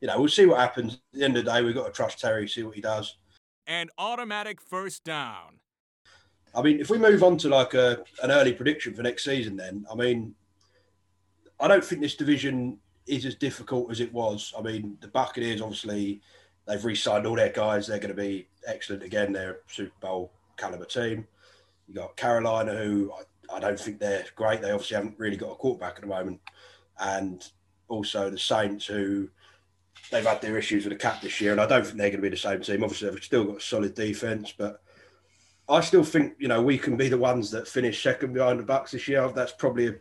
[0.00, 0.94] you know, we'll see what happens.
[0.94, 3.16] At the end of the day, we've got to trust Terry, see what he does.
[3.66, 5.58] And automatic first down.
[6.54, 9.56] I mean, if we move on to like a, an early prediction for next season,
[9.56, 10.34] then, I mean,
[11.60, 14.52] I don't think this division is as difficult as it was.
[14.56, 16.20] I mean, the Buccaneers obviously
[16.66, 17.86] they've re-signed all their guys.
[17.86, 19.32] They're going to be excellent again.
[19.32, 21.26] They're a Super Bowl caliber team.
[21.88, 23.12] You got Carolina, who
[23.50, 24.60] I, I, don't think they're great.
[24.60, 26.40] They obviously haven't really got a quarterback at the moment,
[27.00, 27.46] and
[27.88, 29.30] also the Saints, who
[30.10, 32.22] they've had their issues with the cap this year, and I don't think they're going
[32.22, 32.84] to be the same team.
[32.84, 34.82] Obviously, they've still got a solid defense, but
[35.68, 38.64] I still think you know we can be the ones that finish second behind the
[38.64, 39.30] Bucks this year.
[39.34, 39.94] That's probably a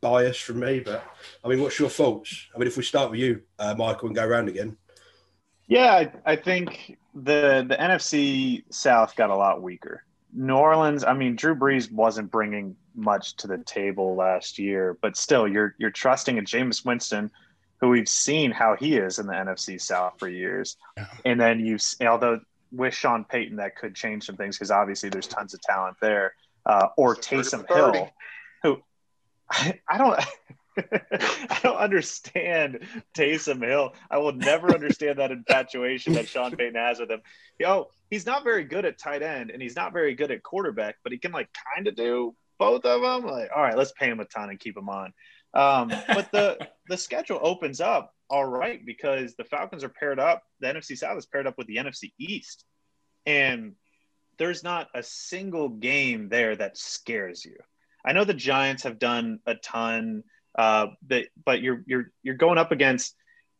[0.00, 1.04] bias from me, but
[1.44, 2.48] I mean, what's your thoughts?
[2.54, 4.76] I mean, if we start with you, uh, Michael, and go around again.
[5.66, 10.04] Yeah, I, I think the the NFC South got a lot weaker.
[10.32, 15.16] New Orleans, I mean, Drew Brees wasn't bringing much to the table last year, but
[15.16, 17.30] still, you're you're trusting a Jameis Winston,
[17.80, 21.06] who we've seen how he is in the NFC South for years, yeah.
[21.24, 22.40] and then you, although
[22.72, 26.34] with Sean Payton, that could change some things because obviously there's tons of talent there,
[26.66, 28.10] uh, or Taysom Hill,
[28.62, 28.82] who
[29.50, 30.20] I, I don't.
[30.78, 32.78] I don't understand
[33.14, 33.94] Taysom Hill.
[34.10, 37.20] I will never understand that infatuation that Sean Payton has with him.
[37.58, 40.96] Know, he's not very good at tight end and he's not very good at quarterback,
[41.02, 43.30] but he can like kind of do both of them.
[43.30, 45.12] Like, all right, let's pay him a ton and keep him on.
[45.54, 50.42] Um, but the the schedule opens up all right because the Falcons are paired up.
[50.60, 52.64] The NFC South is paired up with the NFC East,
[53.26, 53.74] and
[54.38, 57.56] there's not a single game there that scares you.
[58.04, 60.24] I know the Giants have done a ton,
[60.56, 63.14] uh, but but you're you're you're going up against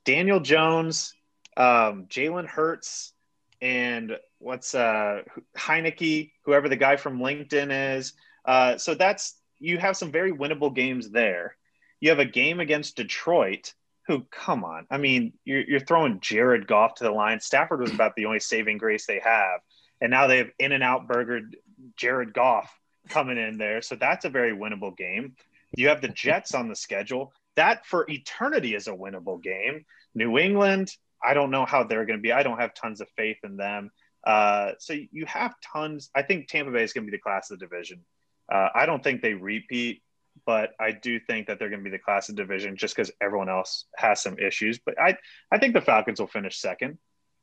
[0.04, 1.14] Daniel Jones,
[1.56, 3.12] um, Jalen Hurts,
[3.60, 5.22] and what's uh,
[5.56, 8.14] Heinicke, whoever the guy from LinkedIn is.
[8.44, 11.56] Uh, so that's you have some very winnable games there.
[12.00, 13.74] You have a game against Detroit,
[14.06, 17.40] who come on, I mean, you're, you're throwing Jared Goff to the line.
[17.40, 19.60] Stafford was about the only saving grace they have,
[20.00, 21.56] and now they have in and out burgered
[21.96, 22.74] Jared Goff
[23.08, 23.82] coming in there.
[23.82, 25.36] So that's a very winnable game.
[25.76, 27.32] You have the Jets on the schedule.
[27.56, 29.84] That for eternity is a winnable game.
[30.14, 30.90] New England,
[31.22, 32.32] I don't know how they're going to be.
[32.32, 33.90] I don't have tons of faith in them.
[34.26, 36.10] Uh, so you have tons.
[36.14, 38.04] I think Tampa Bay is going to be the class of the division.
[38.52, 40.02] Uh, I don't think they repeat,
[40.46, 43.10] but I do think that they're going to be the class of division just because
[43.20, 44.78] everyone else has some issues.
[44.78, 45.16] But I,
[45.50, 46.98] I think the Falcons will finish second.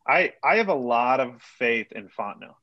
[0.08, 2.56] I, I have a lot of faith in Fontenot.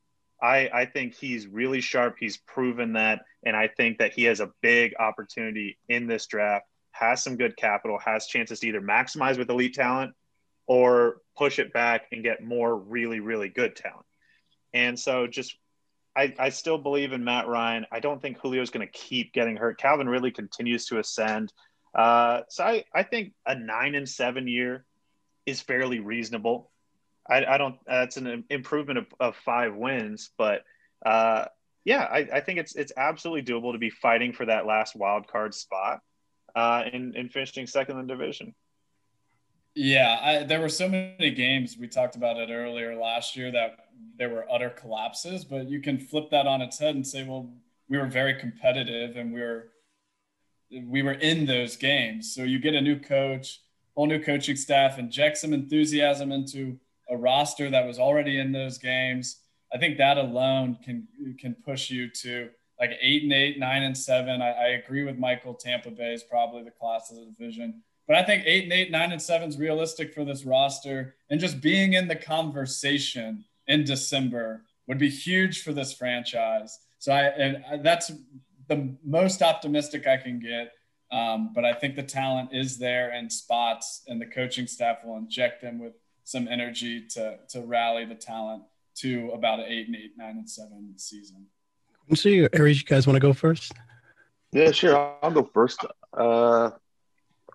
[0.42, 2.16] I, I think he's really sharp.
[2.18, 3.22] He's proven that.
[3.44, 7.56] And I think that he has a big opportunity in this draft, has some good
[7.56, 10.14] capital, has chances to either maximize with elite talent
[10.66, 14.06] or push it back and get more really, really good talent.
[14.72, 15.56] And so just
[16.16, 17.86] I, I still believe in Matt Ryan.
[17.90, 19.78] I don't think Julio's going to keep getting hurt.
[19.78, 21.52] Calvin really continues to ascend.
[21.94, 24.84] Uh, so I, I think a nine and seven year
[25.46, 26.70] is fairly reasonable.
[27.28, 27.76] I, I don't.
[27.86, 30.62] That's an improvement of, of five wins, but
[31.04, 31.46] uh,
[31.84, 35.26] yeah, I, I, think it's it's absolutely doable to be fighting for that last wild
[35.26, 36.00] card spot
[36.54, 38.54] uh, in in finishing second in the division.
[39.74, 43.83] Yeah, I, there were so many games we talked about it earlier last year that
[44.16, 47.52] there were utter collapses, but you can flip that on its head and say, well,
[47.88, 49.68] we were very competitive and we were
[50.86, 52.34] we were in those games.
[52.34, 53.60] So you get a new coach,
[53.94, 56.78] whole new coaching staff, inject some enthusiasm into
[57.08, 59.40] a roster that was already in those games.
[59.72, 61.06] I think that alone can
[61.38, 64.42] can push you to like eight and eight, nine and seven.
[64.42, 65.54] I, I agree with Michael.
[65.54, 68.90] Tampa Bay is probably the class of the division, but I think eight and eight,
[68.90, 71.14] nine and seven is realistic for this roster.
[71.30, 76.78] And just being in the conversation in December would be huge for this franchise.
[76.98, 78.12] So I and that's
[78.68, 80.72] the most optimistic I can get.
[81.12, 85.16] Um, but I think the talent is there in spots, and the coaching staff will
[85.16, 85.92] inject them with
[86.24, 88.62] some energy to to rally the talent
[88.96, 91.46] to about an eight and eight, nine and seven season.
[92.14, 93.72] So, Aries, you guys want to go first?
[94.52, 95.16] Yeah, sure.
[95.22, 95.84] I'll go first.
[96.12, 96.70] Uh,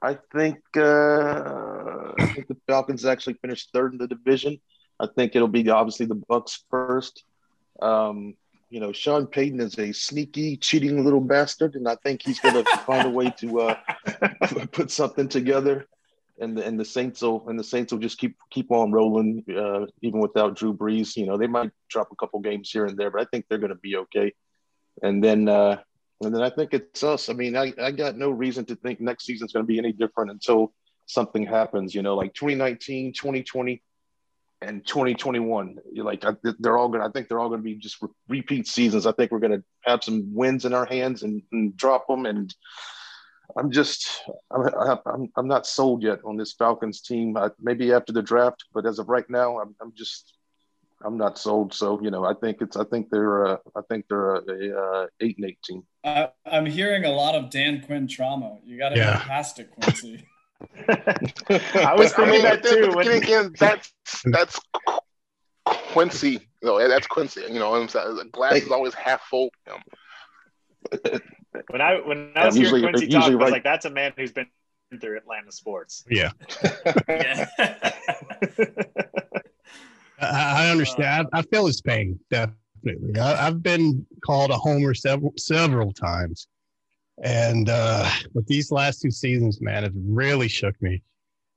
[0.02, 4.60] I think uh, I think the Falcons actually finished third in the division.
[5.00, 7.24] I think it'll be obviously the Bucks first.
[7.82, 8.36] Um,
[8.70, 12.56] you know, Sean Payton is a sneaky, cheating little bastard, and I think he's going
[12.64, 13.76] to find a way to uh,
[14.72, 15.88] put something together.
[16.42, 19.44] And the, and the Saints will and the Saints will just keep keep on rolling,
[19.54, 21.18] uh, even without Drew Brees.
[21.18, 23.58] You know, they might drop a couple games here and there, but I think they're
[23.58, 24.34] going to be okay.
[25.04, 25.80] And then uh,
[26.22, 27.28] and then I think it's us.
[27.28, 29.92] I mean, I, I got no reason to think next season's going to be any
[29.92, 30.74] different until
[31.08, 31.94] something happens.
[31.94, 33.82] You know, like 2019, 2020
[34.62, 36.24] and 2021 you're like
[36.60, 39.06] they're all going to i think they're all going to be just re- repeat seasons.
[39.06, 42.26] I think we're going to have some wins in our hands and, and drop them.
[42.26, 42.54] And
[43.58, 47.36] i'm just I'm, I'm, I'm not sold yet on this falcons team.
[47.38, 50.34] I, maybe after the draft but as of right now i'm, I'm just
[51.06, 51.74] i'm not sold.
[51.74, 55.04] So you know i think it's i think they're uh, i think they're a, a,
[55.04, 55.84] a eight and eight team.
[56.04, 58.58] I, i'm hearing a lot of dan quinn trauma.
[58.66, 59.14] You got to yeah.
[59.14, 60.26] get past it quincy
[60.90, 62.92] I was thinking I mean, that too.
[62.94, 63.08] When...
[63.12, 63.94] Again, that's
[64.26, 64.60] that's
[65.66, 66.48] Quincy.
[66.62, 67.42] You know, that's Quincy.
[67.42, 69.50] You know, the glass is always half full.
[71.70, 74.14] When I when I was yeah, hearing Quincy talk, I was like, "That's a man
[74.16, 74.46] who's been
[75.02, 76.32] through Atlanta sports." Yeah.
[77.10, 77.48] yeah.
[80.22, 81.28] I understand.
[81.34, 83.20] I, I feel his pain definitely.
[83.20, 86.48] I, have been called a homer several several times
[87.24, 91.02] and uh, but these last two seasons, man, it really shook me.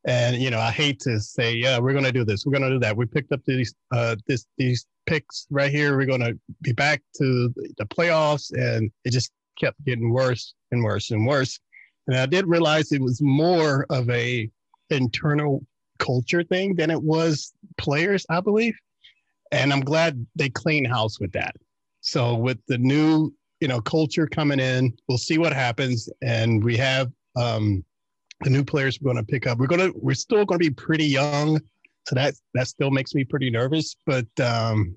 [0.05, 2.81] And you know, I hate to say, yeah, we're gonna do this, we're gonna do
[2.81, 2.97] that.
[2.97, 5.97] We picked up these uh, this these picks right here.
[5.97, 11.11] We're gonna be back to the playoffs, and it just kept getting worse and worse
[11.11, 11.61] and worse.
[12.07, 14.51] And I did realize it was more of a
[14.91, 15.65] internal
[15.99, 18.75] culture thing than it was players, I believe.
[19.53, 21.55] And I'm glad they clean house with that.
[22.01, 23.33] So with the new
[23.63, 24.93] you know culture coming in.
[25.09, 27.85] We'll see what happens, and we have um,
[28.41, 29.59] the new players we're going to pick up.
[29.59, 31.61] We're going to we're still going to be pretty young,
[32.09, 33.95] so that that still makes me pretty nervous.
[34.05, 34.97] But um,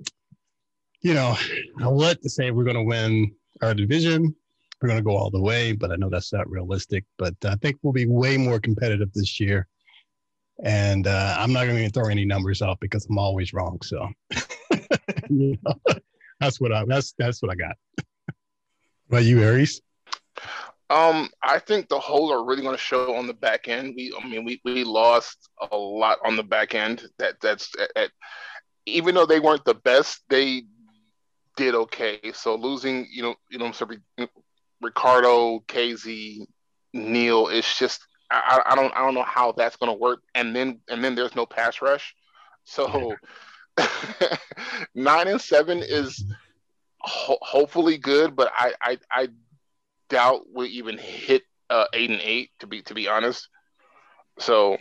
[1.02, 1.38] you know,
[1.80, 4.36] I'll let to say we're going to win our division.
[4.82, 7.06] We're going to go all the way, but I know that's not realistic.
[7.20, 9.68] But I think we'll be way more competitive this year.
[10.64, 13.78] And uh, I'm not going to throw any numbers off because I'm always wrong.
[13.84, 14.10] So
[15.30, 15.76] you know,
[16.40, 17.76] that's what I that's that's what I got
[19.08, 19.82] about you, Aries?
[20.90, 23.96] Um, I think the holes are really going to show on the back end.
[23.96, 27.04] We, I mean, we, we lost a lot on the back end.
[27.18, 28.12] That that's at, at,
[28.86, 30.64] even though they weren't the best, they
[31.58, 32.20] did okay.
[32.34, 33.88] So losing, you know, you know, so
[34.82, 36.46] Ricardo, Kazee,
[36.94, 40.20] Neal, it's just I, I don't I don't know how that's going to work.
[40.36, 42.16] And then and then there's no pass rush.
[42.64, 43.16] So
[44.96, 46.24] nine and seven is
[47.06, 49.28] ho- hopefully good, but I, I, I
[50.10, 53.48] doubt we even hit uh, eight and eight to be to be honest.
[54.40, 54.78] So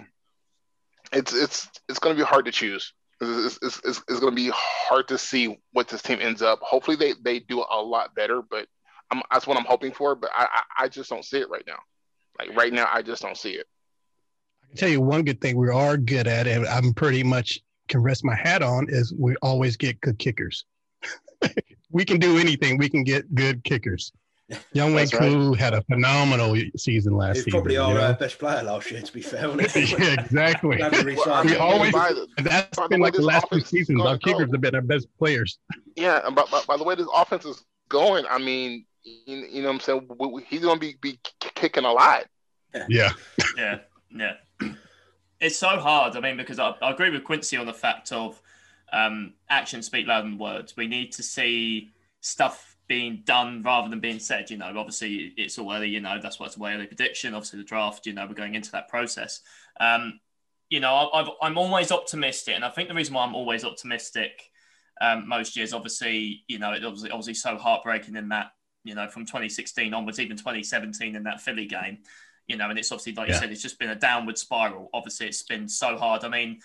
[1.12, 2.93] it's it's it's going to be hard to choose.
[3.20, 6.59] It's, it's, it's, it's going to be hard to see what this team ends up.
[6.61, 8.66] Hopefully they, they do a lot better, but
[9.11, 10.14] I'm, that's what I'm hoping for.
[10.14, 11.79] But I, I, I just don't see it right now.
[12.39, 13.66] Like right now, I just don't see it.
[14.62, 17.61] I can tell you one good thing we are good at, and I'm pretty much
[17.89, 20.64] can rest my hat on is we always get good kickers.
[21.95, 22.76] We can do anything.
[22.76, 24.12] We can get good kickers.
[24.74, 25.59] Younghoe Koo right.
[25.59, 27.34] had a phenomenal season last year.
[27.34, 27.53] He's season.
[27.53, 29.49] Probably our uh, best player last year, to be fair.
[29.59, 30.76] yeah, exactly.
[30.78, 34.03] well, we always, the, that's been like the last two seasons.
[34.03, 35.59] Our kickers have been our best players.
[35.97, 39.62] Yeah, and by, by, by, the way this offense is going, I mean, you, you
[39.62, 40.09] know what I'm saying?
[40.18, 42.26] We, we, he's going to be, be kicking a lot.
[42.88, 43.12] Yeah.
[43.57, 43.78] Yeah.
[44.14, 44.32] Yeah.
[45.40, 46.16] It's so hard.
[46.16, 48.40] I mean, because I, I agree with Quincy on the fact of
[48.95, 50.76] um, actions speak louder than words.
[50.76, 51.90] We need to see
[52.20, 54.51] stuff being done rather than being said.
[54.51, 55.88] You know, obviously it's all early.
[55.88, 57.34] You know, that's what's the way early prediction.
[57.34, 58.07] Obviously the draft.
[58.07, 59.40] You know, we're going into that process.
[59.80, 60.20] Um,
[60.70, 64.51] you know, i am always optimistic, and I think the reason why I'm always optimistic
[65.01, 68.53] um, most years, obviously, you know, it obviously obviously so heartbreaking in that
[68.84, 71.99] you know from 2016 onwards, even 2017 in that Philly game.
[72.47, 73.34] You know, and it's obviously like yeah.
[73.34, 74.90] you said, it's just been a downward spiral.
[74.95, 76.24] Obviously, it's been so hard.
[76.24, 76.61] I mean,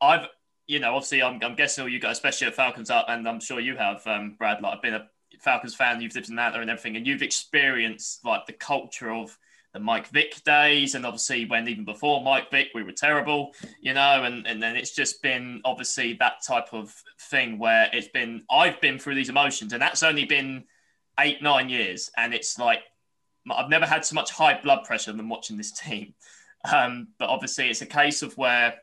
[0.00, 0.28] I've
[0.72, 3.40] you know, obviously, I'm, I'm guessing all you guys, especially at Falcons, up, and I'm
[3.40, 4.62] sure you have, um, Brad.
[4.62, 5.06] Like, I've been a
[5.38, 6.00] Falcons fan.
[6.00, 9.36] You've lived in Atlanta and everything, and you've experienced like the culture of
[9.74, 13.52] the Mike Vick days, and obviously when even before Mike Vick, we were terrible,
[13.82, 18.08] you know, and and then it's just been obviously that type of thing where it's
[18.08, 20.64] been I've been through these emotions, and that's only been
[21.20, 22.80] eight nine years, and it's like
[23.50, 26.14] I've never had so much high blood pressure than watching this team.
[26.72, 28.76] Um, but obviously, it's a case of where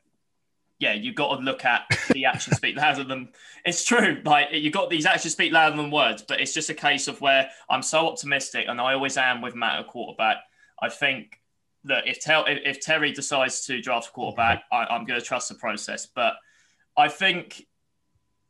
[0.80, 3.30] yeah, you've got to look at the actions speak louder than
[3.66, 4.22] it's true.
[4.24, 7.20] Like you got these actions speak louder than words, but it's just a case of
[7.20, 10.38] where I'm so optimistic, and I always am with Matt at quarterback.
[10.82, 11.42] I think
[11.84, 15.50] that if Ter- if Terry decides to draft a quarterback, I, I'm going to trust
[15.50, 16.06] the process.
[16.06, 16.36] But
[16.98, 17.66] I think,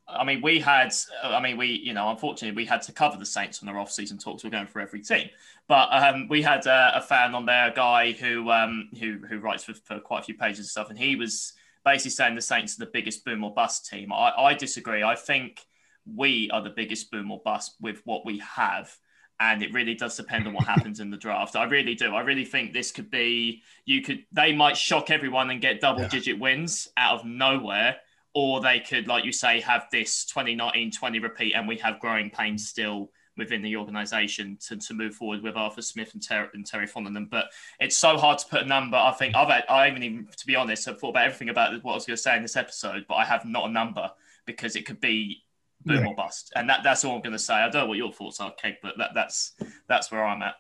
[0.08, 3.26] I mean, we had, I mean, we, you know, unfortunately, we had to cover the
[3.26, 4.44] Saints on their off-season talks.
[4.44, 5.30] We're going for every team,
[5.68, 9.40] but um, we had a, a fan on there, a guy who um, who who
[9.40, 11.54] writes for, for quite a few pages and stuff, and he was
[11.86, 14.12] basically saying the Saints are the biggest boom or bust team.
[14.12, 15.04] I, I disagree.
[15.04, 15.62] I think
[16.06, 18.96] we are the biggest boom or bust with what we have.
[19.40, 21.56] And it really does depend on what happens in the draft.
[21.56, 22.14] I really do.
[22.14, 26.08] I really think this could be, you could, they might shock everyone and get double
[26.08, 27.98] digit wins out of nowhere.
[28.36, 32.30] Or they could, like you say, have this 2019 20 repeat and we have growing
[32.30, 33.10] pains still
[33.40, 37.32] within the organisation to, to move forward with Arthur Smith and, Ter- and Terry Fontenot.
[37.32, 37.46] But
[37.80, 38.98] it's so hard to put a number.
[38.98, 41.84] I think I've had, I even, even to be honest, I've thought about everything about
[41.84, 44.12] what I was going to say in this episode, but I have not a number
[44.46, 45.44] because it could be
[45.86, 47.54] boom or bust, and that, that's all I'm going to say.
[47.54, 49.54] I don't know what your thoughts are, Keg, but that, that's
[49.88, 50.56] that's where I'm at.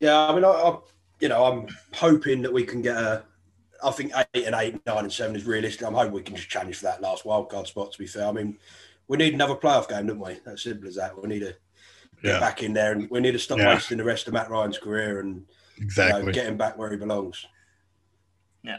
[0.00, 0.78] Yeah, I mean, I, I,
[1.20, 3.22] you know, I'm hoping that we can get a.
[3.84, 5.86] I think eight and eight, nine and seven is realistic.
[5.86, 7.92] I'm hoping we can just challenge for that last wildcard spot.
[7.92, 8.58] To be fair, I mean,
[9.08, 10.38] we need another playoff game, don't we?
[10.44, 11.20] That's simple as that.
[11.20, 11.60] We need get
[12.22, 12.38] Yeah.
[12.40, 13.74] back in there, and we need to stop Yeah.
[13.74, 15.44] wasting the rest of Matt Ryan's career and
[15.78, 17.44] you know, get him back where he belongs.
[18.62, 18.78] Yeah.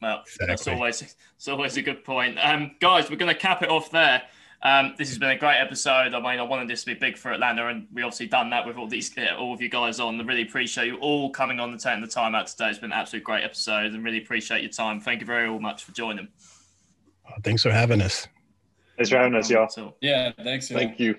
[0.00, 2.38] Well, that's always it's always a good point.
[2.40, 4.22] Um, guys, we're going to cap it off there.
[4.62, 6.14] Um, this has been a great episode.
[6.14, 8.66] I mean, I wanted this to be big for Atlanta, and we obviously done that
[8.66, 10.20] with all these, uh, all of you guys on.
[10.20, 12.70] I really appreciate you all coming on and taking the time out today.
[12.70, 15.00] It's been an absolute great episode, and really appreciate your time.
[15.00, 16.28] Thank you very much for joining.
[17.44, 18.26] Thanks for having us.
[18.96, 19.96] Thanks for having us, y'all.
[20.00, 20.70] Yeah, thanks.
[20.70, 20.78] y'all.
[20.78, 21.14] Thank you.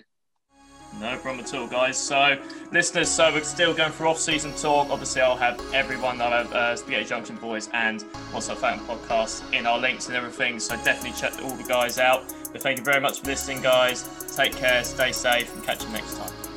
[0.99, 1.97] No problem at all, guys.
[1.97, 2.37] So,
[2.71, 4.89] listeners, so we're still going for off-season talk.
[4.89, 6.21] Obviously, I'll have everyone.
[6.21, 10.59] I'll have uh, Spaghetti Junction Boys and Up Fan podcast in our links and everything.
[10.59, 12.23] So definitely check all the guys out.
[12.51, 14.09] But thank you very much for listening, guys.
[14.35, 16.48] Take care, stay safe, and catch you next time.